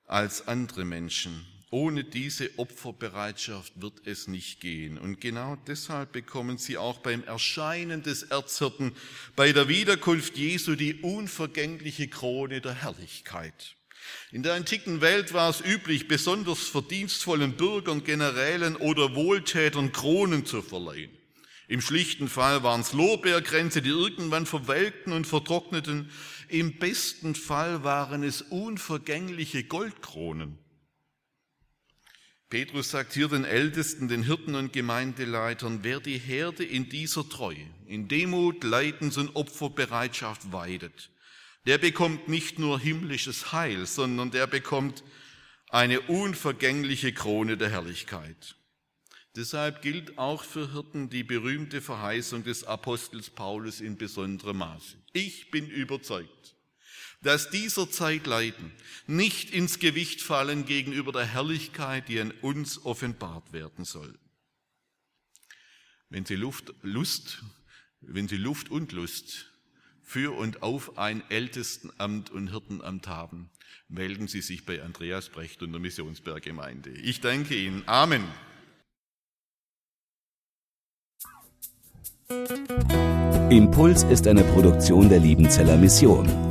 als 0.05 0.47
andere 0.47 0.85
Menschen. 0.85 1.43
Ohne 1.71 2.03
diese 2.03 2.57
Opferbereitschaft 2.57 3.81
wird 3.81 4.05
es 4.05 4.27
nicht 4.27 4.61
gehen. 4.61 4.97
Und 4.97 5.19
genau 5.19 5.57
deshalb 5.67 6.11
bekommen 6.11 6.57
sie 6.57 6.77
auch 6.77 6.99
beim 6.99 7.23
Erscheinen 7.23 8.03
des 8.03 8.23
Erzhirten 8.23 8.93
bei 9.35 9.51
der 9.51 9.67
Wiederkunft 9.67 10.37
Jesu 10.37 10.75
die 10.75 11.01
unvergängliche 11.01 12.07
Krone 12.07 12.61
der 12.61 12.73
Herrlichkeit. 12.73 13.75
In 14.31 14.43
der 14.43 14.53
antiken 14.53 15.01
Welt 15.01 15.33
war 15.33 15.49
es 15.49 15.61
üblich, 15.61 16.07
besonders 16.07 16.67
verdienstvollen 16.67 17.57
Bürgern, 17.57 18.03
Generälen 18.03 18.75
oder 18.75 19.15
Wohltätern 19.15 19.91
Kronen 19.91 20.45
zu 20.45 20.61
verleihen. 20.61 21.11
Im 21.67 21.81
schlichten 21.81 22.27
Fall 22.27 22.61
waren 22.61 22.81
es 22.81 22.93
Lorbeerkränze, 22.93 23.81
die 23.81 23.89
irgendwann 23.89 24.45
verwelkten 24.45 25.13
und 25.13 25.25
vertrockneten. 25.25 26.11
Im 26.47 26.77
besten 26.77 27.33
Fall 27.33 27.83
waren 27.83 28.21
es 28.21 28.43
unvergängliche 28.43 29.63
Goldkronen. 29.63 30.59
Petrus 32.55 32.91
sagt 32.91 33.11
hier 33.11 33.27
den 33.27 33.43
Ältesten, 33.43 34.07
den 34.07 34.23
Hirten 34.23 34.55
und 34.55 34.71
Gemeindeleitern, 34.71 35.79
wer 35.81 35.99
die 35.99 36.17
Herde 36.17 36.63
in 36.63 36.87
dieser 36.87 37.27
Treue, 37.27 37.67
in 37.85 38.07
Demut, 38.07 38.63
Leidens 38.63 39.17
und 39.17 39.35
Opferbereitschaft 39.35 40.53
weidet, 40.53 41.09
der 41.65 41.79
bekommt 41.79 42.29
nicht 42.29 42.57
nur 42.57 42.79
himmlisches 42.79 43.51
Heil, 43.51 43.85
sondern 43.85 44.31
der 44.31 44.47
bekommt 44.47 45.03
eine 45.67 45.99
unvergängliche 45.99 47.11
Krone 47.11 47.57
der 47.57 47.71
Herrlichkeit. 47.71 48.55
Deshalb 49.35 49.81
gilt 49.81 50.17
auch 50.17 50.41
für 50.41 50.71
Hirten 50.71 51.09
die 51.09 51.25
berühmte 51.25 51.81
Verheißung 51.81 52.45
des 52.45 52.63
Apostels 52.63 53.29
Paulus 53.29 53.81
in 53.81 53.97
besonderem 53.97 54.59
Maße. 54.59 54.95
Ich 55.11 55.51
bin 55.51 55.69
überzeugt, 55.69 56.55
dass 57.25 57.49
dieser 57.49 57.89
Zeit 57.89 58.27
Leiden 58.27 58.71
nicht 59.07 59.49
ins 59.49 59.79
Gewicht 59.79 60.21
fallen 60.21 60.65
gegenüber 60.65 61.11
der 61.11 61.25
Herrlichkeit, 61.25 62.07
die 62.07 62.19
an 62.19 62.31
uns 62.41 62.85
offenbart 62.85 63.51
werden 63.51 63.83
soll. 63.83 64.13
Wenn 66.09 66.25
Sie 66.25 66.35
Luft, 66.35 66.71
Lust, 66.83 67.43
wenn 67.99 68.27
Sie 68.27 68.37
Luft 68.37 68.69
und 68.69 68.91
Lust 68.91 69.51
für 70.03 70.37
und 70.37 70.61
auf 70.61 70.99
ein 70.99 71.23
Ältestenamt 71.31 72.29
und 72.29 72.51
Hirtenamt 72.51 73.07
haben, 73.07 73.49
melden 73.87 74.27
Sie 74.27 74.41
sich 74.41 74.63
bei 74.63 74.83
Andreas 74.83 75.29
Brecht 75.29 75.63
und 75.63 75.71
der 75.71 75.81
Missionsberggemeinde. 75.81 76.91
Ich 76.91 77.21
danke 77.21 77.55
Ihnen. 77.55 77.81
Amen. 77.87 78.23
Impuls 83.49 84.03
ist 84.03 84.27
eine 84.27 84.43
Produktion 84.43 85.09
der 85.09 85.19
Liebenzeller 85.19 85.77
Mission. 85.77 86.44